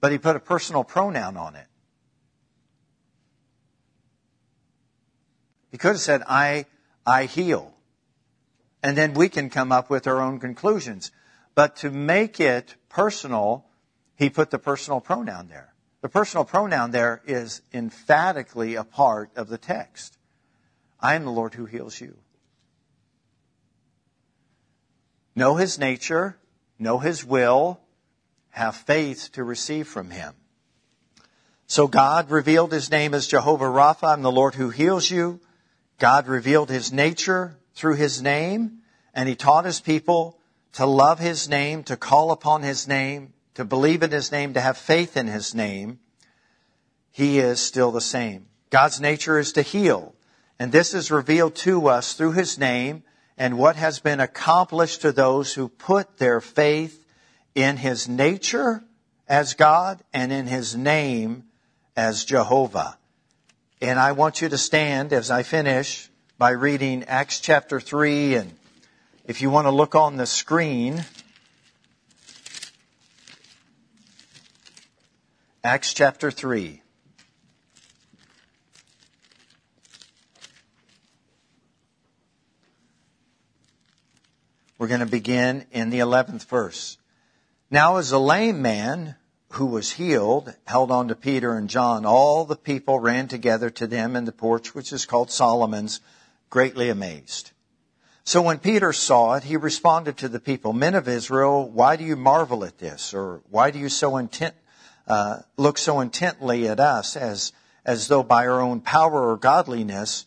But 0.00 0.12
he 0.12 0.18
put 0.18 0.36
a 0.36 0.40
personal 0.40 0.84
pronoun 0.84 1.36
on 1.36 1.56
it. 1.56 1.66
He 5.70 5.78
could 5.78 5.92
have 5.92 6.00
said, 6.00 6.22
I, 6.26 6.66
I 7.06 7.24
heal. 7.24 7.74
And 8.82 8.96
then 8.96 9.14
we 9.14 9.28
can 9.28 9.50
come 9.50 9.72
up 9.72 9.90
with 9.90 10.06
our 10.06 10.20
own 10.20 10.38
conclusions. 10.38 11.10
But 11.54 11.76
to 11.76 11.90
make 11.90 12.40
it 12.40 12.76
personal, 12.88 13.66
he 14.16 14.30
put 14.30 14.50
the 14.50 14.58
personal 14.58 15.00
pronoun 15.00 15.48
there. 15.48 15.74
The 16.00 16.08
personal 16.08 16.44
pronoun 16.44 16.92
there 16.92 17.20
is 17.26 17.60
emphatically 17.72 18.76
a 18.76 18.84
part 18.84 19.30
of 19.36 19.48
the 19.48 19.58
text. 19.58 20.16
I 21.00 21.16
am 21.16 21.24
the 21.24 21.32
Lord 21.32 21.54
who 21.54 21.66
heals 21.66 22.00
you. 22.00 22.16
Know 25.34 25.56
his 25.56 25.78
nature, 25.78 26.36
know 26.78 26.98
his 26.98 27.24
will, 27.24 27.80
have 28.58 28.76
faith 28.76 29.30
to 29.32 29.42
receive 29.42 29.88
from 29.88 30.10
him. 30.10 30.34
So 31.66 31.86
God 31.86 32.30
revealed 32.30 32.72
his 32.72 32.90
name 32.90 33.14
as 33.14 33.26
Jehovah 33.26 33.66
Rapha, 33.66 34.12
I'm 34.12 34.22
the 34.22 34.32
Lord 34.32 34.54
who 34.54 34.70
heals 34.70 35.10
you. 35.10 35.40
God 35.98 36.26
revealed 36.26 36.70
his 36.70 36.92
nature 36.92 37.58
through 37.74 37.96
his 37.96 38.22
name, 38.22 38.78
and 39.14 39.28
he 39.28 39.34
taught 39.34 39.64
his 39.64 39.80
people 39.80 40.38
to 40.72 40.86
love 40.86 41.18
his 41.18 41.48
name, 41.48 41.82
to 41.84 41.96
call 41.96 42.30
upon 42.30 42.62
his 42.62 42.86
name, 42.86 43.32
to 43.54 43.64
believe 43.64 44.02
in 44.02 44.10
his 44.10 44.30
name, 44.32 44.54
to 44.54 44.60
have 44.60 44.78
faith 44.78 45.16
in 45.16 45.26
his 45.26 45.54
name. 45.54 45.98
He 47.10 47.38
is 47.38 47.60
still 47.60 47.90
the 47.90 48.00
same. 48.00 48.46
God's 48.70 49.00
nature 49.00 49.38
is 49.38 49.52
to 49.52 49.62
heal, 49.62 50.14
and 50.58 50.72
this 50.72 50.94
is 50.94 51.10
revealed 51.10 51.54
to 51.56 51.88
us 51.88 52.14
through 52.14 52.32
his 52.32 52.58
name 52.58 53.02
and 53.36 53.58
what 53.58 53.76
has 53.76 54.00
been 54.00 54.20
accomplished 54.20 55.02
to 55.02 55.12
those 55.12 55.54
who 55.54 55.68
put 55.68 56.18
their 56.18 56.40
faith 56.40 56.97
in 57.58 57.76
his 57.76 58.08
nature 58.08 58.84
as 59.26 59.54
God 59.54 60.00
and 60.12 60.30
in 60.30 60.46
his 60.46 60.76
name 60.76 61.42
as 61.96 62.24
Jehovah. 62.24 62.96
And 63.80 63.98
I 63.98 64.12
want 64.12 64.40
you 64.40 64.48
to 64.48 64.56
stand 64.56 65.12
as 65.12 65.28
I 65.28 65.42
finish 65.42 66.08
by 66.38 66.50
reading 66.50 67.02
Acts 67.08 67.40
chapter 67.40 67.80
3. 67.80 68.36
And 68.36 68.52
if 69.24 69.42
you 69.42 69.50
want 69.50 69.66
to 69.66 69.72
look 69.72 69.96
on 69.96 70.16
the 70.16 70.24
screen, 70.24 71.04
Acts 75.64 75.92
chapter 75.92 76.30
3. 76.30 76.80
We're 84.78 84.86
going 84.86 85.00
to 85.00 85.06
begin 85.06 85.66
in 85.72 85.90
the 85.90 85.98
11th 85.98 86.46
verse. 86.46 86.98
Now 87.70 87.96
as 87.96 88.12
a 88.12 88.18
lame 88.18 88.62
man 88.62 89.16
who 89.52 89.66
was 89.66 89.92
healed 89.92 90.54
held 90.66 90.90
on 90.90 91.08
to 91.08 91.14
Peter 91.14 91.54
and 91.54 91.68
John, 91.68 92.06
all 92.06 92.44
the 92.44 92.56
people 92.56 92.98
ran 92.98 93.28
together 93.28 93.68
to 93.70 93.86
them 93.86 94.16
in 94.16 94.24
the 94.24 94.32
porch 94.32 94.74
which 94.74 94.92
is 94.92 95.04
called 95.04 95.30
Solomon's, 95.30 96.00
greatly 96.48 96.88
amazed. 96.88 97.50
So 98.24 98.40
when 98.40 98.58
Peter 98.58 98.92
saw 98.92 99.34
it, 99.34 99.44
he 99.44 99.56
responded 99.56 100.18
to 100.18 100.28
the 100.28 100.40
people, 100.40 100.72
Men 100.72 100.94
of 100.94 101.08
Israel, 101.08 101.68
why 101.68 101.96
do 101.96 102.04
you 102.04 102.16
marvel 102.16 102.64
at 102.64 102.78
this? 102.78 103.12
Or 103.12 103.42
why 103.50 103.70
do 103.70 103.78
you 103.78 103.90
so 103.90 104.16
intent, 104.16 104.54
uh, 105.06 105.40
look 105.58 105.76
so 105.76 106.00
intently 106.00 106.68
at 106.68 106.80
us 106.80 107.16
as, 107.16 107.52
as 107.84 108.08
though 108.08 108.22
by 108.22 108.46
our 108.46 108.60
own 108.60 108.80
power 108.80 109.30
or 109.30 109.36
godliness 109.36 110.24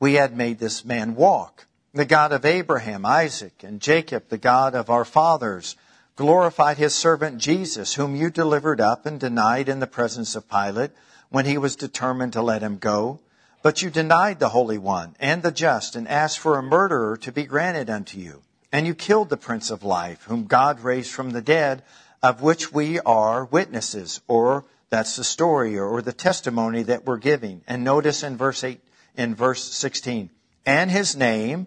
we 0.00 0.14
had 0.14 0.36
made 0.36 0.58
this 0.58 0.84
man 0.84 1.14
walk? 1.14 1.66
the 1.94 2.04
God 2.04 2.32
of 2.32 2.44
Abraham, 2.44 3.06
Isaac, 3.06 3.62
and 3.62 3.80
Jacob, 3.80 4.28
the 4.28 4.36
God 4.36 4.74
of 4.74 4.90
our 4.90 5.04
fathers, 5.04 5.76
glorified 6.16 6.76
his 6.76 6.94
servant 6.94 7.38
Jesus, 7.38 7.94
whom 7.94 8.14
you 8.14 8.30
delivered 8.30 8.80
up 8.80 9.06
and 9.06 9.18
denied 9.18 9.68
in 9.68 9.80
the 9.80 9.86
presence 9.86 10.36
of 10.36 10.48
Pilate 10.48 10.92
when 11.28 11.44
he 11.44 11.58
was 11.58 11.74
determined 11.74 12.32
to 12.34 12.42
let 12.42 12.62
him 12.62 12.78
go. 12.78 13.18
But 13.62 13.82
you 13.82 13.90
denied 13.90 14.38
the 14.38 14.50
Holy 14.50 14.78
One 14.78 15.16
and 15.18 15.42
the 15.42 15.50
just 15.50 15.96
and 15.96 16.06
asked 16.06 16.38
for 16.38 16.56
a 16.56 16.62
murderer 16.62 17.16
to 17.18 17.32
be 17.32 17.44
granted 17.44 17.90
unto 17.90 18.18
you. 18.18 18.42
And 18.70 18.86
you 18.86 18.94
killed 18.94 19.30
the 19.30 19.36
Prince 19.36 19.70
of 19.70 19.82
Life, 19.82 20.24
whom 20.24 20.46
God 20.46 20.80
raised 20.80 21.12
from 21.12 21.30
the 21.30 21.40
dead, 21.40 21.82
of 22.22 22.42
which 22.42 22.72
we 22.72 23.00
are 23.00 23.44
witnesses, 23.44 24.20
or 24.28 24.64
that's 24.90 25.16
the 25.16 25.24
story 25.24 25.78
or 25.78 26.02
the 26.02 26.12
testimony 26.12 26.82
that 26.84 27.04
we're 27.04 27.18
giving. 27.18 27.62
And 27.66 27.84
notice 27.84 28.22
in 28.22 28.36
verse 28.36 28.62
8, 28.62 28.80
in 29.16 29.34
verse 29.34 29.64
16, 29.64 30.30
and 30.66 30.90
his 30.90 31.16
name, 31.16 31.66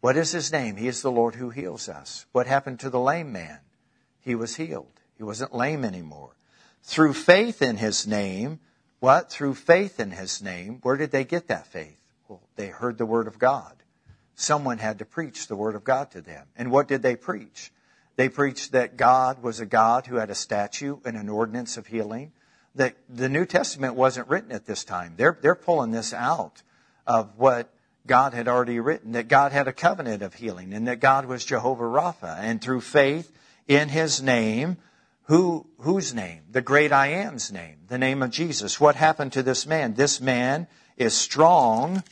what 0.00 0.16
is 0.16 0.32
his 0.32 0.50
name? 0.50 0.76
He 0.76 0.88
is 0.88 1.02
the 1.02 1.10
Lord 1.10 1.34
who 1.34 1.50
heals 1.50 1.88
us. 1.88 2.26
What 2.32 2.46
happened 2.46 2.80
to 2.80 2.90
the 2.90 3.00
lame 3.00 3.32
man? 3.32 3.58
He 4.22 4.34
was 4.34 4.56
healed. 4.56 5.00
He 5.16 5.24
wasn't 5.24 5.54
lame 5.54 5.84
anymore. 5.84 6.30
Through 6.82 7.14
faith 7.14 7.62
in 7.62 7.76
his 7.76 8.06
name, 8.06 8.60
what? 9.00 9.30
Through 9.30 9.54
faith 9.54 10.00
in 10.00 10.12
his 10.12 10.42
name, 10.42 10.78
where 10.82 10.96
did 10.96 11.10
they 11.10 11.24
get 11.24 11.48
that 11.48 11.66
faith? 11.66 11.98
Well, 12.28 12.40
they 12.56 12.68
heard 12.68 12.98
the 12.98 13.06
word 13.06 13.26
of 13.26 13.38
God. 13.38 13.74
Someone 14.34 14.78
had 14.78 14.98
to 15.00 15.04
preach 15.04 15.46
the 15.46 15.56
word 15.56 15.74
of 15.74 15.84
God 15.84 16.10
to 16.12 16.20
them. 16.20 16.46
And 16.56 16.70
what 16.70 16.88
did 16.88 17.02
they 17.02 17.16
preach? 17.16 17.72
They 18.16 18.28
preached 18.28 18.72
that 18.72 18.96
God 18.96 19.42
was 19.42 19.60
a 19.60 19.66
God 19.66 20.06
who 20.06 20.16
had 20.16 20.30
a 20.30 20.34
statute 20.34 21.00
and 21.04 21.16
an 21.16 21.28
ordinance 21.28 21.76
of 21.76 21.86
healing. 21.86 22.32
That 22.74 22.96
the 23.08 23.28
New 23.28 23.44
Testament 23.44 23.94
wasn't 23.94 24.28
written 24.28 24.52
at 24.52 24.66
this 24.66 24.84
time. 24.84 25.14
They're, 25.16 25.38
they're 25.40 25.54
pulling 25.54 25.90
this 25.90 26.14
out 26.14 26.62
of 27.06 27.36
what 27.36 27.72
God 28.06 28.34
had 28.34 28.48
already 28.48 28.80
written, 28.80 29.12
that 29.12 29.28
God 29.28 29.52
had 29.52 29.68
a 29.68 29.72
covenant 29.72 30.22
of 30.22 30.34
healing, 30.34 30.72
and 30.72 30.88
that 30.88 31.00
God 31.00 31.26
was 31.26 31.44
Jehovah 31.44 31.84
Rapha. 31.84 32.38
And 32.38 32.60
through 32.60 32.80
faith 32.80 33.30
in 33.68 33.88
his 33.88 34.22
name, 34.22 34.76
who, 35.24 35.66
whose 35.78 36.12
name? 36.12 36.42
The 36.50 36.62
great 36.62 36.92
I 36.92 37.08
am's 37.08 37.52
name, 37.52 37.78
the 37.88 37.98
name 37.98 38.22
of 38.22 38.30
Jesus. 38.30 38.80
What 38.80 38.96
happened 38.96 39.32
to 39.32 39.42
this 39.42 39.66
man? 39.66 39.94
This 39.94 40.20
man 40.20 40.66
is 40.96 41.14
strong, 41.14 42.02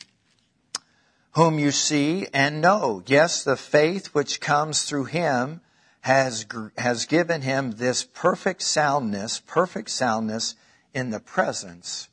whom 1.33 1.59
you 1.59 1.71
see 1.71 2.27
and 2.33 2.61
know. 2.61 3.03
Yes, 3.07 3.45
the 3.45 3.57
faith 3.57 4.09
which 4.09 4.41
comes 4.41 4.83
through 4.83 5.07
him 5.07 5.61
has, 6.01 6.47
has 6.79 7.07
given 7.07 7.43
him 7.43 7.73
this 7.73 8.05
perfect 8.05 8.63
soundness, 8.63 9.41
perfect 9.47 9.91
soundness 9.91 10.55
in 10.95 11.11
the 11.11 11.21
presence 11.21 12.09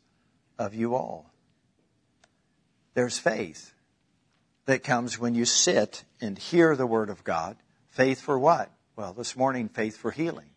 of 0.60 0.74
you 0.74 0.96
all. 0.96 1.32
There's 2.94 3.20
faith 3.20 3.74
that 4.66 4.84
comes 4.84 5.18
when 5.18 5.36
you 5.36 5.46
sit 5.46 6.04
and 6.20 6.38
hear 6.38 6.76
the 6.76 6.88
Word 6.88 7.10
of 7.10 7.24
God. 7.24 7.56
Faith 7.90 8.22
for 8.22 8.38
what? 8.38 8.72
Well, 8.98 9.14
this 9.14 9.38
morning, 9.38 9.70
faith 9.70 9.96
for 9.96 10.10
healing. 10.10 10.50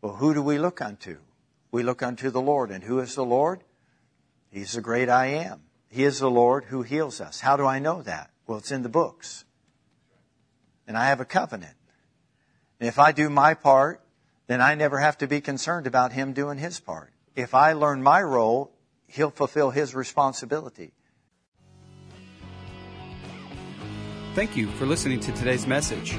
Well, 0.00 0.16
who 0.16 0.34
do 0.34 0.42
we 0.42 0.58
look 0.58 0.82
unto? 0.82 1.18
We 1.70 1.84
look 1.84 2.02
unto 2.02 2.28
the 2.28 2.40
Lord. 2.40 2.72
And 2.72 2.82
who 2.82 2.98
is 2.98 3.14
the 3.14 3.24
Lord? 3.24 3.62
He's 4.50 4.72
the 4.72 4.80
great 4.80 5.08
I 5.08 5.26
am. 5.26 5.60
He 5.88 6.02
is 6.02 6.18
the 6.18 6.30
Lord 6.30 6.64
who 6.64 6.82
heals 6.82 7.20
us. 7.20 7.38
How 7.38 7.56
do 7.56 7.64
I 7.64 7.78
know 7.78 8.02
that? 8.02 8.30
Well, 8.48 8.58
it's 8.58 8.72
in 8.72 8.82
the 8.82 8.88
books. 8.88 9.44
And 10.88 10.98
I 10.98 11.06
have 11.06 11.20
a 11.20 11.24
covenant. 11.24 11.76
And 12.80 12.88
if 12.88 12.98
I 12.98 13.12
do 13.12 13.30
my 13.30 13.54
part, 13.54 14.00
then 14.48 14.60
I 14.60 14.74
never 14.74 14.98
have 14.98 15.18
to 15.18 15.28
be 15.28 15.40
concerned 15.40 15.86
about 15.86 16.12
him 16.12 16.32
doing 16.32 16.58
his 16.58 16.80
part. 16.80 17.12
If 17.36 17.54
I 17.54 17.74
learn 17.74 18.02
my 18.02 18.22
role, 18.22 18.72
he'll 19.06 19.30
fulfill 19.30 19.70
his 19.70 19.94
responsibility. 19.94 20.94
Thank 24.34 24.56
you 24.56 24.68
for 24.72 24.84
listening 24.84 25.20
to 25.20 25.32
today's 25.32 25.64
message. 25.64 26.18